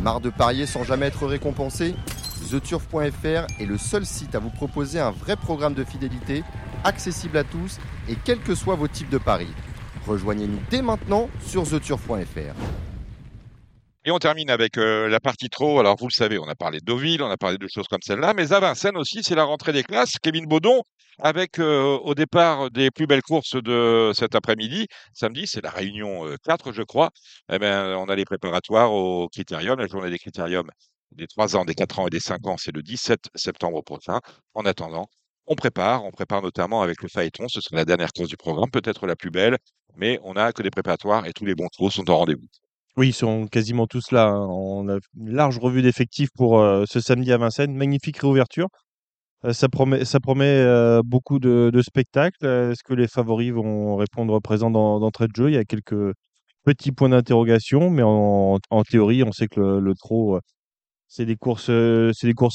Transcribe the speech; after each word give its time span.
Marre 0.00 0.20
de 0.20 0.30
parier 0.30 0.66
sans 0.66 0.82
jamais 0.82 1.06
être 1.06 1.26
récompensé 1.26 1.94
TheTurf.fr 2.50 3.46
est 3.60 3.66
le 3.66 3.78
seul 3.78 4.06
site 4.06 4.34
à 4.34 4.38
vous 4.38 4.50
proposer 4.50 4.98
un 4.98 5.10
vrai 5.10 5.36
programme 5.36 5.74
de 5.74 5.84
fidélité, 5.84 6.42
accessible 6.84 7.36
à 7.36 7.44
tous 7.44 7.78
et 8.08 8.16
quels 8.24 8.40
que 8.40 8.54
soient 8.54 8.76
vos 8.76 8.88
types 8.88 9.10
de 9.10 9.18
paris. 9.18 9.52
Rejoignez-nous 10.06 10.58
dès 10.70 10.82
maintenant 10.82 11.28
sur 11.46 11.68
TheTurf.fr. 11.68 12.54
Et 14.06 14.10
on 14.10 14.18
termine 14.18 14.48
avec 14.48 14.78
euh, 14.78 15.08
la 15.08 15.20
partie 15.20 15.50
trop. 15.50 15.78
Alors, 15.78 15.96
vous 15.96 16.06
le 16.06 16.12
savez, 16.12 16.38
on 16.38 16.48
a 16.48 16.54
parlé 16.54 16.80
de 16.80 16.84
Deauville, 16.86 17.22
on 17.22 17.30
a 17.30 17.36
parlé 17.36 17.58
de 17.58 17.68
choses 17.68 17.86
comme 17.86 18.00
celle-là, 18.02 18.32
mais 18.34 18.50
à 18.52 18.60
Vincennes 18.60 18.96
aussi, 18.96 19.22
c'est 19.22 19.34
la 19.34 19.44
rentrée 19.44 19.74
des 19.74 19.82
classes. 19.82 20.14
Kevin 20.22 20.46
Baudon, 20.46 20.82
avec 21.18 21.58
au 21.58 22.14
départ 22.14 22.70
des 22.70 22.90
plus 22.90 23.06
belles 23.06 23.22
courses 23.22 23.56
de 23.56 24.12
cet 24.14 24.34
après-midi, 24.34 24.86
samedi, 25.12 25.46
c'est 25.46 25.62
la 25.62 25.70
réunion 25.70 26.24
4, 26.44 26.68
euh, 26.68 26.72
je 26.72 26.82
crois. 26.82 27.10
Eh 27.52 27.58
ben, 27.58 27.96
on 27.96 28.08
a 28.08 28.16
les 28.16 28.24
préparatoires 28.24 28.92
au 28.92 29.28
Critérium, 29.28 29.78
la 29.78 29.86
journée 29.86 30.10
des 30.10 30.18
Critériums 30.18 30.70
des 31.12 31.26
3 31.26 31.56
ans, 31.56 31.64
des 31.64 31.74
4 31.74 31.98
ans 31.98 32.06
et 32.06 32.10
des 32.10 32.20
5 32.20 32.46
ans, 32.46 32.56
c'est 32.56 32.74
le 32.74 32.82
17 32.82 33.20
septembre 33.34 33.82
prochain. 33.82 34.20
En 34.54 34.64
attendant, 34.64 35.06
on 35.46 35.56
prépare, 35.56 36.04
on 36.04 36.12
prépare 36.12 36.42
notamment 36.42 36.82
avec 36.82 37.02
le 37.02 37.08
phaéton, 37.08 37.48
ce 37.48 37.60
sera 37.60 37.76
la 37.76 37.84
dernière 37.84 38.12
course 38.12 38.28
du 38.28 38.36
programme, 38.36 38.70
peut-être 38.70 39.06
la 39.06 39.16
plus 39.16 39.30
belle, 39.30 39.58
mais 39.96 40.20
on 40.22 40.34
n'a 40.34 40.52
que 40.52 40.62
des 40.62 40.70
préparatoires 40.70 41.26
et 41.26 41.32
tous 41.32 41.44
les 41.44 41.54
bons 41.54 41.68
trous 41.68 41.90
sont 41.90 42.08
en 42.10 42.18
rendez-vous. 42.18 42.46
Oui, 42.96 43.08
ils 43.08 43.14
sont 43.14 43.46
quasiment 43.46 43.86
tous 43.86 44.10
là. 44.12 44.26
Hein. 44.26 44.46
On 44.48 44.88
a 44.88 44.98
une 45.16 45.32
large 45.32 45.58
revue 45.58 45.82
d'effectifs 45.82 46.30
pour 46.36 46.60
ce 46.86 47.00
samedi 47.00 47.32
à 47.32 47.38
Vincennes. 47.38 47.74
Magnifique 47.74 48.18
réouverture. 48.18 48.68
Euh, 49.44 49.52
ça 49.52 49.68
promet, 49.68 50.44
euh, 50.44 51.02
beaucoup 51.04 51.38
de, 51.38 51.80
spectacles. 51.82 52.44
Est-ce 52.44 52.82
que 52.82 52.94
les 52.94 53.08
favoris 53.08 53.52
vont 53.52 53.96
répondre 53.96 54.38
présent 54.40 54.70
d'entrée 54.70 55.28
de 55.28 55.34
jeu? 55.34 55.48
Il 55.50 55.54
y 55.54 55.58
a 55.58 55.64
quelques 55.64 56.14
petits 56.64 56.92
points 56.92 57.08
d'interrogation, 57.08 57.90
mais 57.90 58.02
en, 58.04 58.58
théorie, 58.88 59.22
on 59.22 59.32
sait 59.32 59.48
que 59.48 59.60
le, 59.60 59.94
trot, 59.94 60.38
c'est 61.08 61.24
des 61.24 61.36
courses, 61.36 61.70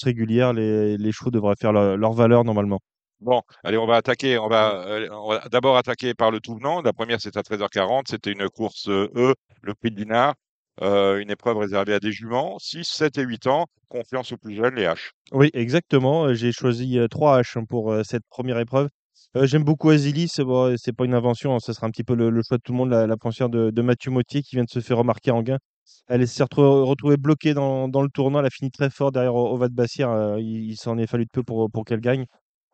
régulières. 0.04 0.54
Les, 0.54 1.12
chevaux 1.12 1.32
devraient 1.32 1.56
faire 1.60 1.74
leur 1.74 2.14
valeur 2.14 2.44
normalement. 2.44 2.80
Bon, 3.22 3.42
allez, 3.64 3.78
on 3.78 3.88
va 3.88 3.96
attaquer. 3.96 4.38
On 4.38 4.48
va, 4.48 5.08
d'abord 5.52 5.78
attaquer 5.78 6.14
par 6.14 6.30
le 6.30 6.40
tout 6.40 6.56
venant. 6.56 6.82
La 6.82 6.94
première, 6.94 7.20
c'est 7.20 7.38
à 7.38 7.42
13h40. 7.42 8.04
C'était 8.10 8.32
une 8.32 8.48
course 8.50 8.90
E, 8.90 9.34
le 9.62 9.74
prix 9.74 9.90
de. 9.90 10.36
Euh, 10.82 11.20
une 11.20 11.32
épreuve 11.32 11.58
réservée 11.58 11.94
à 11.94 12.00
des 12.00 12.12
juments, 12.12 12.58
6, 12.60 12.84
7 12.84 13.18
et 13.18 13.24
8 13.24 13.48
ans, 13.48 13.66
confiance 13.88 14.32
aux 14.34 14.38
plus 14.38 14.56
jeunes, 14.56 14.76
les 14.76 14.86
H. 14.86 15.12
Oui, 15.32 15.50
exactement. 15.54 16.34
J'ai 16.34 16.52
choisi 16.52 17.00
3 17.10 17.42
H 17.42 17.58
hein, 17.58 17.64
pour 17.68 17.96
cette 18.04 18.24
première 18.30 18.60
épreuve. 18.60 18.90
J'aime 19.44 19.64
beaucoup 19.64 19.90
Azilis, 19.90 20.32
bon, 20.40 20.76
c'est 20.78 20.96
pas 20.96 21.04
une 21.04 21.14
invention, 21.14 21.56
hein, 21.56 21.60
ce 21.60 21.74
sera 21.74 21.88
un 21.88 21.90
petit 21.90 22.04
peu 22.06 22.16
le, 22.16 22.30
choix 22.42 22.58
de 22.58 22.62
tout 22.62 22.72
le 22.72 22.78
monde, 22.78 22.90
la, 22.90 23.06
la 23.06 23.16
de, 23.16 23.82
Mathieu 23.82 24.12
Mottier 24.12 24.42
qui 24.42 24.56
vient 24.56 24.64
de 24.64 24.70
se 24.70 24.80
faire 24.80 24.98
remarquer 24.98 25.32
en 25.32 25.42
gain. 25.42 25.58
Elle 26.08 26.28
s'est 26.28 26.44
retrouvée 26.44 27.18
bloquée 27.18 27.54
dans, 27.54 27.88
le 27.88 28.10
tournoi, 28.10 28.42
elle 28.42 28.48
a 28.48 28.50
fini 28.50 28.72
très 28.72 28.90
fort 28.90 29.12
derrière 29.12 29.36
Ovad 29.36 29.74
Bassir, 29.74 30.38
il, 30.40 30.76
s'en 30.78 30.98
est 30.98 31.08
fallu 31.08 31.26
de 31.26 31.30
peu 31.32 31.44
pour, 31.44 31.70
qu'elle 31.86 32.00
gagne. 32.00 32.26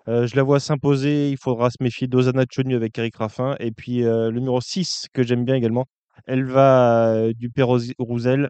Euh, 0.07 0.27
je 0.27 0.35
la 0.35 0.43
vois 0.43 0.59
s'imposer. 0.59 1.29
Il 1.29 1.37
faudra 1.37 1.69
se 1.69 1.77
méfier 1.81 2.07
d'Ozana 2.07 2.45
Chonu 2.49 2.75
avec 2.75 2.97
Eric 2.97 3.15
Raffin. 3.17 3.55
Et 3.59 3.71
puis 3.71 4.03
euh, 4.03 4.31
le 4.31 4.39
numéro 4.39 4.59
6, 4.59 5.07
que 5.13 5.23
j'aime 5.23 5.45
bien 5.45 5.55
également, 5.55 5.85
elle 6.25 6.45
va 6.45 7.13
euh, 7.13 7.33
du 7.33 7.49
Père 7.49 7.67
Rouzel, 7.67 8.49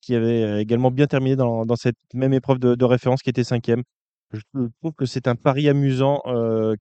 qui 0.00 0.14
avait 0.14 0.60
également 0.62 0.90
bien 0.90 1.06
terminé 1.06 1.36
dans, 1.36 1.76
cette 1.76 1.96
même 2.14 2.32
épreuve 2.32 2.58
de, 2.58 2.84
référence, 2.84 3.22
qui 3.22 3.30
était 3.30 3.44
cinquième. 3.44 3.82
Je 4.32 4.40
trouve 4.80 4.92
que 4.96 5.06
c'est 5.06 5.26
un 5.26 5.34
pari 5.34 5.68
amusant, 5.68 6.22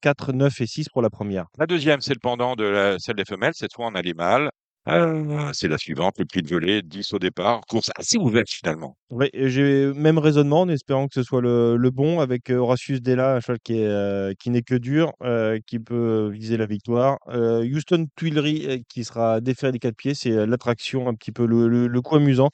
4, 0.02 0.33
9 0.33 0.61
et 0.61 0.67
6 0.67 0.89
pour 0.89 1.02
la 1.02 1.09
première. 1.09 1.45
La 1.58 1.66
deuxième, 1.66 2.02
c'est 2.02 2.13
le 2.13 2.19
pendant 2.19 2.55
de 2.55 2.95
celle 2.99 3.16
des 3.16 3.25
femelles. 3.25 3.53
Cette 3.55 3.73
fois, 3.73 3.88
on 3.88 3.95
a 3.95 4.02
les 4.02 4.13
mâles. 4.13 4.52
Ah, 4.92 5.52
c'est 5.54 5.68
la 5.68 5.78
suivante, 5.78 6.16
le 6.18 6.26
prix 6.26 6.42
de 6.42 6.50
volée, 6.50 6.82
10 6.82 7.14
au 7.14 7.20
départ. 7.20 7.62
Course 7.70 7.92
assez 7.95 8.18
ouverte 8.18 8.50
finalement. 8.50 8.98
Oui, 9.12 9.30
j'ai 9.34 9.94
même 9.94 10.18
raisonnement 10.18 10.62
en 10.62 10.70
espérant 10.70 11.08
que 11.08 11.14
ce 11.14 11.22
soit 11.22 11.42
le, 11.42 11.90
bon 11.92 12.20
avec 12.20 12.50
euh, 12.50 12.58
Horatius 12.58 13.02
Della, 13.02 13.36
un 13.36 13.40
cheval 13.40 13.60
qui 13.64 13.84
euh, 13.84 14.34
n'est 14.48 14.64
que 14.64 14.76
dur, 14.76 15.12
euh, 15.23 15.60
qui 15.67 15.80
peut 15.80 16.30
viser 16.34 16.58
la 16.58 16.66
victoire. 16.66 17.17
Houston 17.28 18.08
Tuileries 18.16 18.83
qui 18.89 19.04
sera 19.04 19.42
déféré 19.42 19.72
des 19.72 19.80
quatre 19.80 19.95
pieds, 19.95 20.16
c'est 20.16 20.45
l'attraction, 20.48 21.08
un 21.08 21.14
petit 21.14 21.32
peu 21.32 21.45
le, 21.45 22.02
coup 22.02 22.16
amusant, 22.16 22.49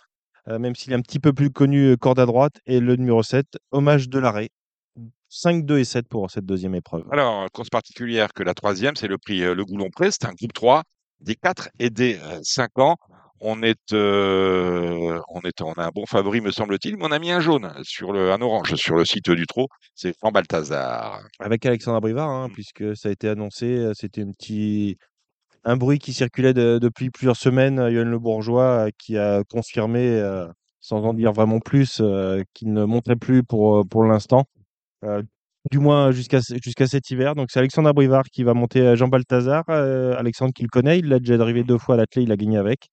même 0.47 0.75
s'il 0.75 0.91
est 0.91 0.95
un 0.95 1.01
petit 1.01 1.19
peu 1.19 1.31
plus 1.31 1.51
connu, 1.51 1.95
corde 1.97 2.19
à 2.19 2.25
droite. 2.25 2.56
Et 2.66 2.79
le 2.79 2.95
numéro 2.97 3.24
7, 3.24 3.45
hommage 3.72 4.09
de 4.09 4.19
l'arrêt. 4.19 4.50
5, 5.29 5.66
2 5.66 5.79
et 5.79 5.84
7 5.84 6.07
pour 6.07 6.31
cette 6.31 6.45
deuxième 6.45 6.75
épreuve. 6.75 7.03
Alors, 7.12 7.50
course 7.51 7.69
particulière 7.69 8.34
que 8.34 8.44
la 8.44 8.53
troisième, 8.53 8.95
c'est 8.95 9.07
le 9.07 9.18
prix 9.18 9.40
Le 9.40 9.66
Goulon 9.66 9.90
Pré, 9.90 10.12
c'est 10.12 10.25
un 10.25 10.34
groupe 10.34 10.53
3 10.53 10.84
des 11.19 11.35
4 11.35 11.69
et 11.79 11.89
des 11.89 12.19
5 12.43 12.79
ans, 12.79 12.97
on 13.41 13.61
est, 13.63 13.93
on 13.93 15.41
est, 15.43 15.61
on 15.61 15.73
a 15.73 15.85
un 15.85 15.91
bon 15.93 16.05
favori, 16.05 16.41
me 16.41 16.51
semble-t-il, 16.51 16.97
mais 16.97 17.05
on 17.05 17.11
a 17.11 17.19
mis 17.19 17.31
un 17.31 17.39
jaune 17.39 17.71
sur 17.83 18.13
le, 18.13 18.31
un 18.31 18.41
orange 18.41 18.75
sur 18.75 18.95
le 18.95 19.05
site 19.05 19.29
du 19.29 19.45
trot. 19.45 19.67
C'est 19.93 20.13
Jean 20.21 20.31
Balthazar. 20.31 21.21
Avec 21.39 21.65
Alexandre 21.65 21.99
Brivard, 21.99 22.29
hein, 22.29 22.47
mmh. 22.47 22.53
puisque 22.53 22.95
ça 22.95 23.09
a 23.09 23.11
été 23.11 23.27
annoncé, 23.27 23.91
c'était 23.93 24.21
un 24.21 24.31
petit, 24.31 24.97
un 25.63 25.77
bruit 25.77 25.99
qui 25.99 26.13
circulait 26.13 26.53
depuis 26.53 27.09
plusieurs 27.09 27.37
semaines. 27.37 27.77
Yann 27.77 28.09
Le 28.09 28.19
Bourgeois 28.19 28.89
qui 28.97 29.17
a 29.17 29.43
confirmé, 29.43 30.21
sans 30.79 31.03
en 31.03 31.13
dire 31.13 31.33
vraiment 31.33 31.59
plus, 31.59 32.01
qu'il 32.53 32.73
ne 32.73 32.85
montrait 32.85 33.17
plus 33.17 33.43
pour, 33.43 33.85
pour 33.87 34.05
l'instant 34.05 34.45
du 35.71 35.79
moins 35.79 36.11
jusqu'à 36.11 36.39
jusqu'à 36.63 36.87
cet 36.87 37.09
hiver. 37.09 37.35
Donc 37.35 37.49
c'est 37.51 37.59
Alexandre 37.59 37.91
Brivard 37.93 38.25
qui 38.31 38.43
va 38.43 38.53
monter 38.53 38.95
Jean 38.95 39.07
Balthazar. 39.07 39.63
Euh, 39.69 40.15
Alexandre 40.17 40.53
qui 40.53 40.63
le 40.63 40.69
connaît, 40.69 40.99
il 40.99 41.07
l'a 41.07 41.19
déjà 41.19 41.41
arrivé 41.41 41.63
deux 41.63 41.77
fois 41.77 41.95
à 41.95 41.97
l'atelier, 41.97 42.23
il 42.23 42.31
a 42.31 42.37
gagné 42.37 42.57
avec. 42.57 42.89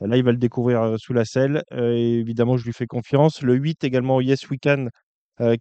Là, 0.00 0.16
il 0.16 0.24
va 0.24 0.32
le 0.32 0.38
découvrir 0.38 0.82
euh, 0.82 0.96
sous 0.98 1.12
la 1.12 1.24
selle. 1.24 1.62
Euh, 1.72 1.92
évidemment, 1.92 2.56
je 2.56 2.64
lui 2.64 2.72
fais 2.72 2.86
confiance. 2.86 3.42
Le 3.42 3.54
8 3.54 3.84
également, 3.84 4.20
Yes 4.20 4.48
Weekend, 4.50 4.90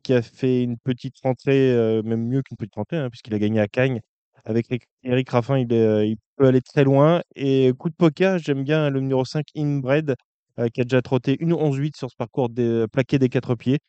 qui 0.03 0.13
a 0.13 0.21
fait 0.21 0.63
une 0.63 0.77
petite 0.77 1.15
rentrée, 1.23 1.73
même 2.03 2.27
mieux 2.27 2.43
qu'une 2.43 2.57
petite 2.57 2.75
rentrée, 2.75 2.97
hein, 2.97 3.09
puisqu'il 3.09 3.33
a 3.33 3.39
gagné 3.39 3.59
à 3.59 3.67
Cagnes. 3.67 4.01
Avec 4.45 4.67
Eric 5.03 5.29
Raffin, 5.29 5.57
il, 5.57 5.71
il, 5.71 6.17
peut 6.37 6.45
aller 6.47 6.61
très 6.61 6.83
loin. 6.83 7.21
Et 7.35 7.71
coup 7.79 7.89
de 7.89 7.95
poker, 7.95 8.37
j'aime 8.37 8.63
bien 8.63 8.91
le 8.91 8.99
numéro 8.99 9.25
5, 9.25 9.45
Inbred, 9.55 10.15
qui 10.73 10.81
a 10.81 10.83
déjà 10.83 11.01
trotté 11.01 11.37
une 11.39 11.53
11-8 11.53 11.97
sur 11.97 12.11
ce 12.11 12.15
parcours 12.15 12.49
des, 12.49 12.85
plaqué 12.91 13.17
des 13.17 13.29
quatre 13.29 13.55
pieds. 13.55 13.79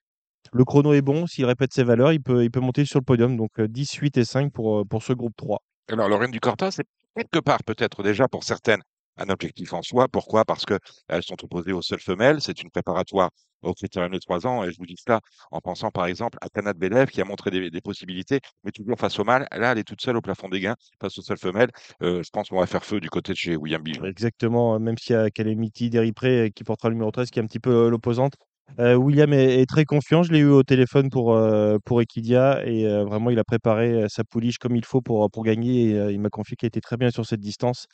Le 0.53 0.65
chrono 0.65 0.93
est 0.93 1.03
bon, 1.03 1.27
s'il 1.27 1.47
répète 1.47 1.72
ses 1.72 1.84
valeurs, 1.84 2.12
il 2.12 2.22
peut, 2.22 2.44
il 2.44 2.50
peut 2.50 2.60
monter 2.60 2.84
sur 2.84 2.99
le 2.99 3.05
podium. 3.05 3.37
Donc 3.37 3.60
10, 3.60 3.94
8 3.94 4.19
et 4.19 4.25
5 4.25 4.53
pour, 4.53 4.81
euh, 4.81 4.84
pour 4.84 5.03
ce 5.03 5.12
groupe 5.12 5.34
3. 5.37 5.62
Alors, 5.91 6.09
Lorraine 6.09 6.31
du 6.31 6.41
Corta, 6.41 6.71
c'est 6.71 6.87
quelque 7.16 7.38
part 7.38 7.62
peut-être 7.65 8.03
déjà 8.03 8.28
pour 8.28 8.44
certaines 8.44 8.83
un 9.16 9.28
objectif 9.28 9.72
en 9.72 9.83
soi. 9.83 10.09
Pourquoi? 10.09 10.44
Parce 10.44 10.65
qu'elles 10.65 11.22
sont 11.22 11.43
opposées 11.44 11.72
aux 11.72 11.83
seules 11.83 12.00
femelles. 12.00 12.41
C'est 12.41 12.62
une 12.62 12.71
préparatoire 12.71 13.31
au 13.62 13.72
critérium 13.72 14.12
de 14.12 14.19
3 14.19 14.47
ans. 14.47 14.65
Et 14.65 14.72
je 14.72 14.78
vous 14.78 14.87
dis 14.87 14.97
cela 14.97 15.21
en 15.50 15.60
pensant 15.60 15.91
par 15.91 16.06
exemple 16.06 16.38
à 16.41 16.49
Kanat 16.49 16.75
Belev 16.75 17.06
qui 17.06 17.21
a 17.21 17.25
montré 17.25 17.50
des, 17.50 17.81
possibilités, 17.81 18.41
mais 18.65 18.71
toujours 18.71 18.99
face 18.99 19.19
au 19.19 19.25
mâle. 19.25 19.47
Là, 19.53 19.72
elle 19.72 19.78
est 19.78 19.84
toute 19.84 20.00
seule 20.00 20.16
au 20.16 20.21
plafond 20.21 20.49
des 20.49 20.60
gains 20.60 20.77
face 21.00 21.19
aux 21.19 21.22
seules 21.22 21.38
femelles. 21.38 21.71
Euh, 22.03 22.22
je 22.22 22.31
pense 22.31 22.49
qu'on 22.49 22.59
va 22.59 22.66
faire 22.66 22.84
feu 22.84 23.00
du 23.00 23.10
côté 23.10 23.33
de 23.33 23.38
chez 23.38 23.56
William 23.56 23.83
Bill. 23.83 24.04
Exactement, 24.04 24.78
même 24.78 24.99
s'il 24.99 25.15
y 25.15 25.19
a 25.19 25.31
Calamity 25.31 25.91
Deripré 25.91 26.53
qui 26.54 26.65
portera 26.65 26.88
le 26.88 26.94
numéro 26.94 27.10
13 27.10 27.31
qui 27.31 27.38
est 27.38 27.43
un 27.43 27.47
petit 27.47 27.60
peu 27.60 27.87
euh, 27.87 27.91
l'opposante. 27.91 28.34
Euh, 28.80 28.94
William 28.97 29.32
est, 29.32 29.66
très 29.66 29.84
confiant. 29.84 30.22
Je 30.22 30.32
l'ai 30.32 30.41
eu 30.41 30.48
au 30.48 30.62
téléphone 30.62 31.10
pour, 31.10 31.34
euh, 31.34 31.78
Equidia 32.00 32.66
et 32.66 32.86
euh, 32.86 33.04
vraiment, 33.04 33.30
il 33.30 33.38
a 33.38 33.44
préparé 33.44 34.06
sa 34.08 34.25
pouliche 34.25 34.58
comme 34.58 34.76
il 34.76 34.84
faut 34.84 35.00
pour, 35.00 35.30
pour 35.30 35.44
gagner. 35.44 35.91
Et, 35.91 36.12
il 36.12 36.20
m'a 36.20 36.30
confié 36.30 36.56
qu'elle 36.56 36.69
était 36.69 36.80
très 36.80 36.97
bien 36.97 37.10
sur 37.10 37.24
cette 37.26 37.41
distance. 37.41 37.86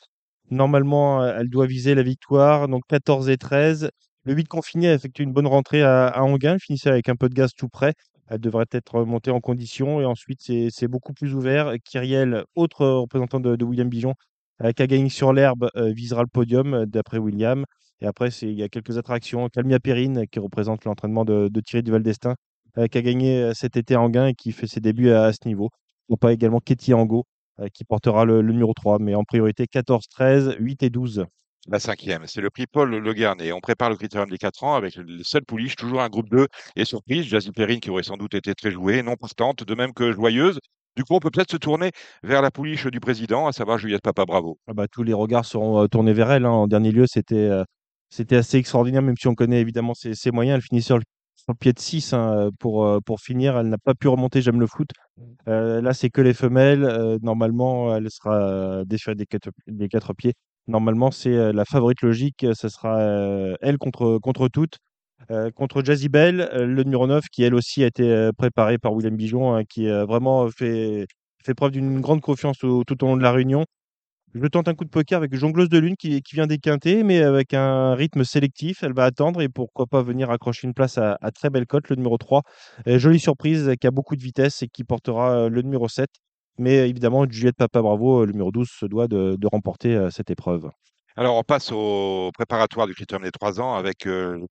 Normalement, 0.49 1.25
elle 1.25 1.49
doit 1.49 1.67
viser 1.67 1.95
la 1.95 2.03
victoire. 2.03 2.67
Donc 2.67 2.83
14 2.87 3.29
et 3.29 3.37
13. 3.37 3.89
Le 4.23 4.33
8 4.33 4.47
confiné 4.47 4.89
a 4.89 4.93
effectué 4.93 5.23
une 5.23 5.33
bonne 5.33 5.47
rentrée 5.47 5.83
à, 5.83 6.07
à 6.07 6.21
Anguin. 6.21 6.57
Finissait 6.59 6.89
avec 6.89 7.09
un 7.09 7.15
peu 7.15 7.29
de 7.29 7.35
gaz 7.35 7.51
tout 7.55 7.69
près. 7.69 7.93
Elle 8.27 8.39
devrait 8.39 8.65
être 8.71 9.03
montée 9.03 9.31
en 9.31 9.39
condition. 9.39 10.01
Et 10.01 10.05
ensuite, 10.05 10.41
c'est 10.41 10.87
beaucoup 10.87 11.13
plus 11.13 11.35
ouvert. 11.35 11.73
Kyriel, 11.85 12.43
autre 12.55 12.85
représentant 12.87 13.39
de, 13.39 13.55
de 13.55 13.65
William 13.65 13.89
Bijon, 13.89 14.13
qui 14.75 14.83
a 14.83 14.87
gagné 14.87 15.09
sur 15.09 15.33
l'herbe, 15.33 15.69
visera 15.75 16.21
le 16.21 16.27
podium 16.27 16.85
d'après 16.85 17.17
William. 17.17 17.65
Et 18.01 18.07
après, 18.07 18.29
il 18.29 18.53
y 18.53 18.63
a 18.63 18.69
quelques 18.69 18.97
attractions. 18.97 19.47
Calmia 19.49 19.79
Perrine, 19.79 20.25
qui 20.27 20.39
représente 20.39 20.85
l'entraînement 20.85 21.23
de, 21.23 21.49
Thierry 21.63 21.83
Duval 21.83 22.01
d'Estaing, 22.01 22.35
euh, 22.77 22.87
qui 22.87 22.97
a 22.97 23.01
gagné 23.01 23.41
euh, 23.41 23.53
cet 23.53 23.77
été 23.77 23.95
en 23.95 24.09
gain 24.09 24.27
et 24.27 24.33
qui 24.33 24.51
fait 24.51 24.67
ses 24.67 24.79
débuts 24.79 25.11
à, 25.11 25.31
ce 25.33 25.47
niveau. 25.47 25.69
On 26.09 26.17
pas 26.17 26.33
également 26.33 26.59
Ketty 26.59 26.93
Ango, 26.93 27.25
euh, 27.59 27.67
qui 27.73 27.83
portera 27.83 28.25
le, 28.25 28.41
numéro 28.41 28.73
3, 28.73 28.97
mais 28.99 29.13
en 29.13 29.23
priorité 29.23 29.67
14, 29.67 30.07
13, 30.09 30.55
8 30.59 30.83
et 30.83 30.89
12. 30.89 31.25
La 31.67 31.79
cinquième, 31.79 32.23
c'est 32.25 32.41
le 32.41 32.49
prix 32.49 32.65
Paul 32.65 32.89
Le 32.89 33.13
Garnet. 33.13 33.51
On 33.51 33.59
prépare 33.59 33.91
le 33.91 33.95
critérium 33.95 34.27
des 34.27 34.39
4 34.39 34.63
ans 34.63 34.73
avec 34.73 34.95
le 34.95 35.23
seul 35.23 35.43
pouliche, 35.45 35.75
toujours 35.75 36.01
un 36.01 36.09
groupe 36.09 36.29
2. 36.31 36.47
Et 36.75 36.85
surprise, 36.85 37.25
Jazzy 37.25 37.51
Perrine 37.51 37.79
qui 37.79 37.91
aurait 37.91 38.01
sans 38.01 38.17
doute 38.17 38.33
été 38.33 38.55
très 38.55 38.71
jouée, 38.71 39.03
non 39.03 39.15
partante, 39.15 39.63
de 39.63 39.75
même 39.75 39.93
que 39.93 40.11
joyeuse. 40.11 40.59
Du 40.97 41.03
coup, 41.03 41.13
on 41.13 41.19
peut 41.19 41.29
peut-être 41.29 41.51
se 41.51 41.57
tourner 41.57 41.91
vers 42.23 42.41
la 42.41 42.49
pouliche 42.49 42.87
du 42.87 42.99
président, 42.99 43.45
à 43.47 43.51
savoir 43.51 43.77
Juliette 43.77 44.01
Papa 44.01 44.25
Bravo. 44.25 44.57
Ah 44.67 44.73
bah, 44.73 44.87
tous 44.91 45.03
les 45.03 45.13
regards 45.13 45.45
seront 45.45 45.87
tournés 45.87 46.13
vers 46.13 46.31
elle. 46.31 46.45
Hein. 46.45 46.49
En 46.49 46.67
dernier 46.67 46.91
lieu, 46.91 47.05
c'était 47.07 47.49
c'était 48.11 48.35
assez 48.35 48.57
extraordinaire, 48.57 49.01
même 49.01 49.15
si 49.17 49.27
on 49.29 49.35
connaît 49.35 49.61
évidemment 49.61 49.93
ses, 49.95 50.31
moyens. 50.31 50.57
Elle 50.57 50.61
finit 50.61 50.81
sur 50.81 50.97
le, 50.97 51.03
pied 51.59 51.71
de 51.71 51.79
6 51.79 52.13
hein, 52.13 52.49
pour, 52.59 52.85
euh, 52.85 52.99
pour 52.99 53.21
finir. 53.21 53.57
Elle 53.57 53.69
n'a 53.69 53.77
pas 53.77 53.95
pu 53.95 54.09
remonter, 54.09 54.41
j'aime 54.41 54.59
le 54.59 54.67
foot. 54.67 54.89
Mmh. 55.17 55.23
Euh, 55.47 55.81
là, 55.81 55.93
c'est 55.93 56.09
que 56.09 56.21
les 56.21 56.33
femelles. 56.33 56.83
Euh, 56.83 57.17
normalement, 57.23 57.95
elle 57.95 58.11
sera 58.11 58.83
déférée 58.85 59.15
des 59.15 59.25
quatre, 59.25 59.49
des 59.65 59.87
quatre 59.87 60.13
pieds. 60.13 60.33
Normalement, 60.67 61.09
c'est 61.09 61.53
la 61.53 61.63
favorite 61.65 62.01
logique. 62.01 62.45
Ce 62.53 62.69
sera 62.69 63.01
elle 63.61 63.77
contre, 63.77 64.19
contre 64.19 64.47
toutes. 64.49 64.77
contre 65.55 65.81
Jazzy 65.83 66.09
Bell, 66.09 66.49
le 66.53 66.83
numéro 66.83 67.07
9, 67.07 67.25
qui 67.31 67.43
elle 67.43 67.55
aussi 67.55 67.83
a 67.83 67.87
été 67.87 68.29
préparée 68.37 68.77
par 68.77 68.93
William 68.93 69.15
Bijon, 69.15 69.55
hein, 69.55 69.63
qui 69.63 69.89
a 69.89 70.05
vraiment 70.05 70.49
fait, 70.49 71.07
fait 71.43 71.55
preuve 71.55 71.71
d'une 71.71 71.99
grande 71.99 72.21
confiance 72.21 72.59
tout 72.59 73.03
au 73.03 73.07
long 73.07 73.17
de 73.17 73.23
la 73.23 73.31
réunion. 73.31 73.65
Je 74.33 74.47
tente 74.47 74.69
un 74.69 74.75
coup 74.75 74.85
de 74.85 74.89
poker 74.89 75.17
avec 75.17 75.35
Jongleuse 75.35 75.67
de 75.67 75.77
Lune 75.77 75.97
qui, 75.97 76.21
vient 76.31 76.47
déquinter, 76.47 77.03
mais 77.03 77.21
avec 77.21 77.53
un 77.53 77.95
rythme 77.95 78.23
sélectif. 78.23 78.81
Elle 78.81 78.93
va 78.93 79.03
attendre 79.03 79.41
et 79.41 79.49
pourquoi 79.49 79.87
pas 79.87 80.01
venir 80.01 80.29
accrocher 80.29 80.67
une 80.67 80.73
place 80.73 80.97
à, 80.97 81.17
très 81.35 81.49
belle 81.49 81.65
cote, 81.65 81.89
le 81.89 81.97
numéro 81.97 82.17
3. 82.17 82.41
jolie 82.85 83.19
surprise 83.19 83.73
qui 83.79 83.87
a 83.87 83.91
beaucoup 83.91 84.15
de 84.15 84.21
vitesse 84.21 84.61
et 84.61 84.69
qui 84.69 84.85
portera 84.85 85.49
le 85.49 85.61
numéro 85.61 85.89
7. 85.89 86.09
Mais 86.57 86.89
évidemment, 86.89 87.25
Juliette 87.29 87.57
Papa 87.57 87.81
Bravo, 87.81 88.25
le 88.25 88.31
numéro 88.31 88.51
12, 88.51 88.69
se 88.69 88.85
doit 88.85 89.09
de, 89.09 89.37
remporter 89.51 90.07
cette 90.11 90.29
épreuve. 90.31 90.69
Alors, 91.17 91.35
on 91.35 91.43
passe 91.43 91.73
au 91.73 92.31
préparatoire 92.33 92.87
du 92.87 92.93
Critérium 92.93 93.25
des 93.25 93.31
3 93.31 93.59
ans 93.59 93.75
avec 93.75 94.05
le 94.05 94.45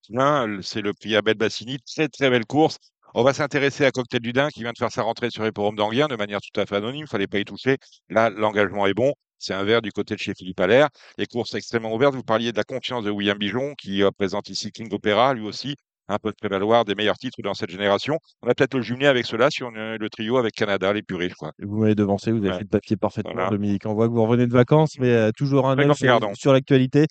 C'est 0.61 0.83
le 0.83 0.93
prix 0.93 1.17
Abel 1.17 1.37
Bassini. 1.37 1.79
Très, 1.87 2.09
très 2.09 2.29
belle 2.29 2.44
course. 2.44 2.76
On 3.15 3.25
va 3.25 3.33
s'intéresser 3.33 3.87
à 3.87 3.91
Cocktail 3.91 4.21
du 4.21 4.35
Dain 4.35 4.50
qui 4.50 4.61
vient 4.61 4.73
de 4.73 4.79
faire 4.79 4.93
sa 4.93 5.03
rentrée 5.03 5.31
sur 5.31 5.43
l'hipporome 5.43 5.75
d'Anguien 5.75 6.06
de 6.06 6.17
manière 6.17 6.41
tout 6.41 6.61
à 6.61 6.67
fait 6.67 6.76
anonyme. 6.76 7.06
Il 7.06 7.11
fallait 7.11 7.26
pas 7.26 7.38
y 7.38 7.44
toucher. 7.47 7.79
Là, 8.11 8.29
l'engagement 8.29 8.87
est 8.87 8.94
bon. 8.94 9.15
C'est 9.41 9.55
un 9.55 9.65
verre 9.65 9.81
du 9.81 9.91
côté 9.91 10.15
de 10.15 10.21
chez 10.21 10.35
Philippe 10.35 10.61
Allaire. 10.61 10.91
Les 11.17 11.27
courses 11.27 11.55
extrêmement 11.55 11.95
ouvertes. 11.95 12.15
Vous 12.15 12.23
parliez 12.23 12.53
de 12.53 12.59
la 12.59 12.63
confiance 12.63 13.05
de 13.05 13.11
William 13.11 13.39
Bijon 13.39 13.75
qui 13.75 14.03
euh, 14.03 14.11
présente 14.11 14.51
ici 14.51 14.71
King 14.71 14.93
Opera, 14.93 15.33
lui 15.33 15.47
aussi, 15.47 15.77
un 16.09 16.19
peu 16.19 16.31
de 16.31 16.37
prévaloir 16.37 16.85
des 16.85 16.95
meilleurs 16.95 17.17
titres 17.17 17.41
dans 17.43 17.55
cette 17.55 17.71
génération. 17.71 18.19
On 18.43 18.49
va 18.49 18.55
peut-être 18.55 18.75
le 18.75 18.83
jumeler 18.83 19.07
avec 19.07 19.25
cela 19.25 19.49
sur 19.51 19.71
le 19.71 20.09
trio 20.11 20.37
avec 20.37 20.55
Canada, 20.55 20.93
les 20.93 21.03
purées, 21.03 21.31
je 21.31 21.35
crois. 21.35 21.53
Vous 21.59 21.79
m'avez 21.79 21.95
devancé, 21.95 22.33
vous 22.33 22.45
avez 22.45 22.53
fait 22.53 22.65
le 22.65 22.69
papier 22.69 22.97
parfaitement, 22.97 23.49
Dominique. 23.49 23.87
On 23.87 23.95
voit 23.95 24.09
que 24.09 24.13
vous 24.13 24.23
revenez 24.23 24.47
de 24.47 24.53
vacances, 24.53 24.99
mais 24.99 25.11
euh, 25.11 25.31
toujours 25.35 25.69
un 25.69 25.79
œil 25.79 25.91
sur, 26.35 26.53
l'actualité. 26.53 27.07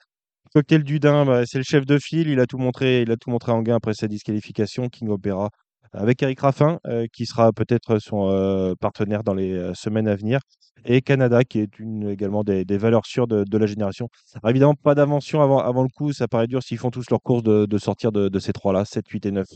Cocktail 0.53 0.83
Dudin, 0.83 1.25
bah, 1.25 1.45
c'est 1.47 1.57
le 1.57 1.63
chef 1.63 1.85
de 1.85 1.97
file. 1.97 2.27
Il 2.27 2.39
a 2.39 2.45
tout 2.45 2.59
montré, 2.59 3.01
il 3.01 3.11
a 3.11 3.17
tout 3.17 3.31
montré 3.31 3.51
en 3.51 3.63
gain 3.63 3.75
après 3.75 3.95
sa 3.95 4.07
disqualification. 4.07 4.87
King 4.87 5.09
Opera 5.09 5.49
avec 5.93 6.21
Eric 6.23 6.39
Raffin, 6.39 6.79
euh, 6.87 7.07
qui 7.11 7.25
sera 7.25 7.51
peut-être 7.51 7.99
son 7.99 8.75
partenaire 8.79 9.23
dans 9.23 9.33
les 9.33 9.71
semaines 9.73 10.07
à 10.07 10.15
venir 10.15 10.39
et 10.85 11.01
Canada, 11.01 11.43
qui 11.43 11.59
est 11.59 11.69
également 12.09 12.43
des, 12.43 12.77
valeurs 12.77 13.05
sûres 13.05 13.27
de, 13.27 13.57
la 13.57 13.65
génération. 13.65 14.09
évidemment, 14.47 14.75
pas 14.75 14.95
d'invention 14.95 15.41
avant, 15.41 15.83
le 15.83 15.89
coup, 15.89 16.13
ça 16.13 16.27
paraît 16.27 16.47
dur 16.47 16.63
s'ils 16.63 16.77
font 16.77 16.91
tous 16.91 17.09
leur 17.09 17.21
course 17.21 17.43
de, 17.43 17.77
sortir 17.77 18.11
de, 18.11 18.39
ces 18.39 18.53
trois-là, 18.53 18.85
7, 18.85 19.07
8 19.07 19.25
et 19.25 19.31
9. 19.31 19.47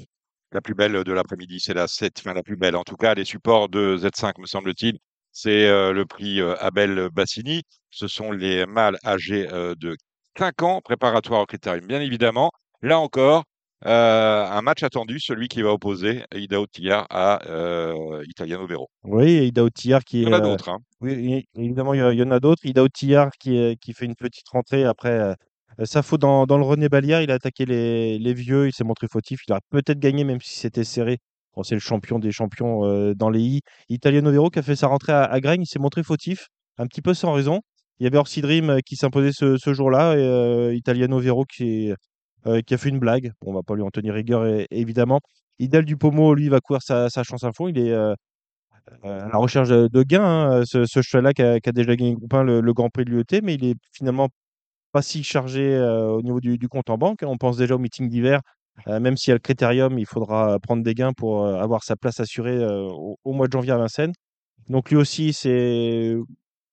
La 0.51 0.61
plus 0.61 0.75
belle 0.75 1.03
de 1.03 1.11
l'après-midi, 1.11 1.59
c'est 1.59 1.73
la 1.73 1.87
7, 1.87 2.19
enfin 2.19 2.33
la 2.33 2.43
plus 2.43 2.55
belle. 2.55 2.75
En 2.75 2.83
tout 2.83 2.95
cas, 2.95 3.15
les 3.15 3.25
supports 3.25 3.69
de 3.69 3.97
Z5, 3.97 4.39
me 4.39 4.45
semble-t-il, 4.45 4.99
c'est 5.31 5.67
euh, 5.67 5.91
le 5.93 6.05
prix 6.05 6.39
euh, 6.39 6.55
Abel 6.59 7.09
Bassini. 7.11 7.63
Ce 7.89 8.07
sont 8.07 8.31
les 8.31 8.65
mâles 8.67 8.97
âgés 9.03 9.47
euh, 9.51 9.73
de 9.75 9.97
5 10.37 10.61
ans, 10.61 10.81
préparatoires 10.81 11.41
au 11.41 11.45
critérium, 11.47 11.87
bien 11.87 12.01
évidemment. 12.01 12.51
Là 12.83 12.99
encore, 12.99 13.43
euh, 13.85 14.45
un 14.45 14.61
match 14.61 14.83
attendu, 14.83 15.19
celui 15.19 15.47
qui 15.47 15.61
va 15.61 15.73
opposer 15.73 16.23
Ida 16.33 16.59
à 17.09 17.45
euh, 17.49 18.23
Italiano 18.27 18.65
Vero. 18.65 18.89
Oui, 19.03 19.47
Ida 19.47 19.67
qui 20.05 20.21
Il 20.21 20.23
y 20.23 20.27
en 20.27 20.33
a 20.33 20.39
d'autres. 20.39 20.69
Hein. 20.69 20.79
Oui, 21.01 21.45
évidemment, 21.55 21.93
il 21.93 21.99
y, 21.99 22.23
en 22.23 22.31
a 22.31 22.39
d'autres. 22.39 22.65
Ida 22.65 22.85
qui, 23.39 23.77
qui 23.81 23.93
fait 23.93 24.05
une 24.05 24.15
petite 24.15 24.47
rentrée 24.49 24.85
après 24.85 25.09
euh, 25.09 25.33
sa 25.83 26.01
faute 26.01 26.21
dans, 26.21 26.45
dans, 26.45 26.57
le 26.57 26.63
René 26.63 26.87
Balière. 26.87 27.21
Il 27.21 27.31
a 27.31 27.35
attaqué 27.35 27.65
les, 27.65 28.19
les 28.19 28.33
vieux, 28.33 28.67
il 28.67 28.73
s'est 28.73 28.85
montré 28.85 29.07
fautif. 29.11 29.41
Il 29.47 29.51
aurait 29.51 29.61
peut-être 29.69 29.99
gagné, 29.99 30.23
même 30.23 30.39
si 30.39 30.57
c'était 30.57 30.85
serré. 30.85 31.17
c'est 31.63 31.75
le 31.75 31.81
champion 31.81 32.19
des 32.19 32.31
champions 32.31 33.13
dans 33.15 33.29
les 33.29 33.41
I. 33.41 33.61
Italiano 33.89 34.31
Vero 34.31 34.49
qui 34.49 34.59
a 34.59 34.63
fait 34.63 34.77
sa 34.77 34.87
rentrée 34.87 35.11
à, 35.11 35.23
à 35.23 35.55
il 35.55 35.65
s'est 35.67 35.79
montré 35.79 36.03
fautif, 36.03 36.47
un 36.77 36.87
petit 36.87 37.01
peu 37.01 37.13
sans 37.13 37.33
raison. 37.33 37.59
Il 37.99 38.05
y 38.05 38.07
avait 38.07 38.17
Orsi 38.17 38.41
Dream 38.41 38.79
qui 38.85 38.95
s'imposait 38.95 39.31
ce, 39.33 39.57
ce 39.57 39.73
jour-là 39.73 40.15
et 40.17 40.75
Italiano 40.75 41.19
Vero 41.19 41.43
qui 41.45 41.89
est 41.89 41.95
euh, 42.45 42.61
qui 42.61 42.73
a 42.73 42.77
fait 42.77 42.89
une 42.89 42.99
blague. 42.99 43.31
On 43.41 43.51
on 43.51 43.53
va 43.53 43.63
pas 43.63 43.75
lui 43.75 43.83
en 43.83 43.89
tenir 43.89 44.13
rigueur, 44.13 44.45
évidemment. 44.71 45.21
Idal 45.59 45.85
du 45.85 45.95
Pomo, 45.97 46.33
lui, 46.33 46.49
va 46.49 46.59
courir 46.59 46.81
sa, 46.81 47.07
chance 47.09 47.43
à 47.43 47.51
fond. 47.53 47.67
Il 47.67 47.77
est 47.77 47.91
euh, 47.91 48.13
euh, 49.05 49.25
à 49.25 49.29
la 49.29 49.37
recherche 49.37 49.69
de, 49.69 50.03
gains. 50.03 50.23
Hein, 50.23 50.63
ce, 50.65 50.85
cheval-là 51.01 51.33
qui 51.33 51.41
a, 51.41 51.59
déjà 51.71 51.95
gagné 51.95 52.15
groupe 52.15 52.33
1, 52.33 52.43
le, 52.43 52.73
Grand 52.73 52.89
Prix 52.89 53.05
de 53.05 53.11
l'UET, 53.11 53.41
mais 53.43 53.55
il 53.55 53.65
est 53.65 53.75
finalement 53.93 54.29
pas 54.91 55.01
si 55.01 55.23
chargé 55.23 55.79
au 55.79 56.21
niveau 56.21 56.39
du, 56.41 56.67
compte 56.67 56.89
en 56.89 56.97
banque. 56.97 57.19
On 57.23 57.37
pense 57.37 57.57
déjà 57.57 57.75
au 57.75 57.79
meeting 57.79 58.09
d'hiver. 58.09 58.41
même 58.87 59.15
s'il 59.17 59.31
y 59.31 59.33
a 59.33 59.35
le 59.35 59.39
critérium, 59.39 59.97
il 59.97 60.05
faudra 60.05 60.59
prendre 60.59 60.83
des 60.83 60.93
gains 60.95 61.13
pour 61.13 61.45
avoir 61.47 61.83
sa 61.83 61.95
place 61.95 62.19
assurée 62.19 62.59
au, 62.65 63.33
mois 63.33 63.47
de 63.47 63.53
janvier 63.53 63.71
à 63.71 63.77
Vincennes. 63.77 64.13
Donc 64.69 64.89
lui 64.89 64.97
aussi, 64.97 65.33
c'est 65.33 66.15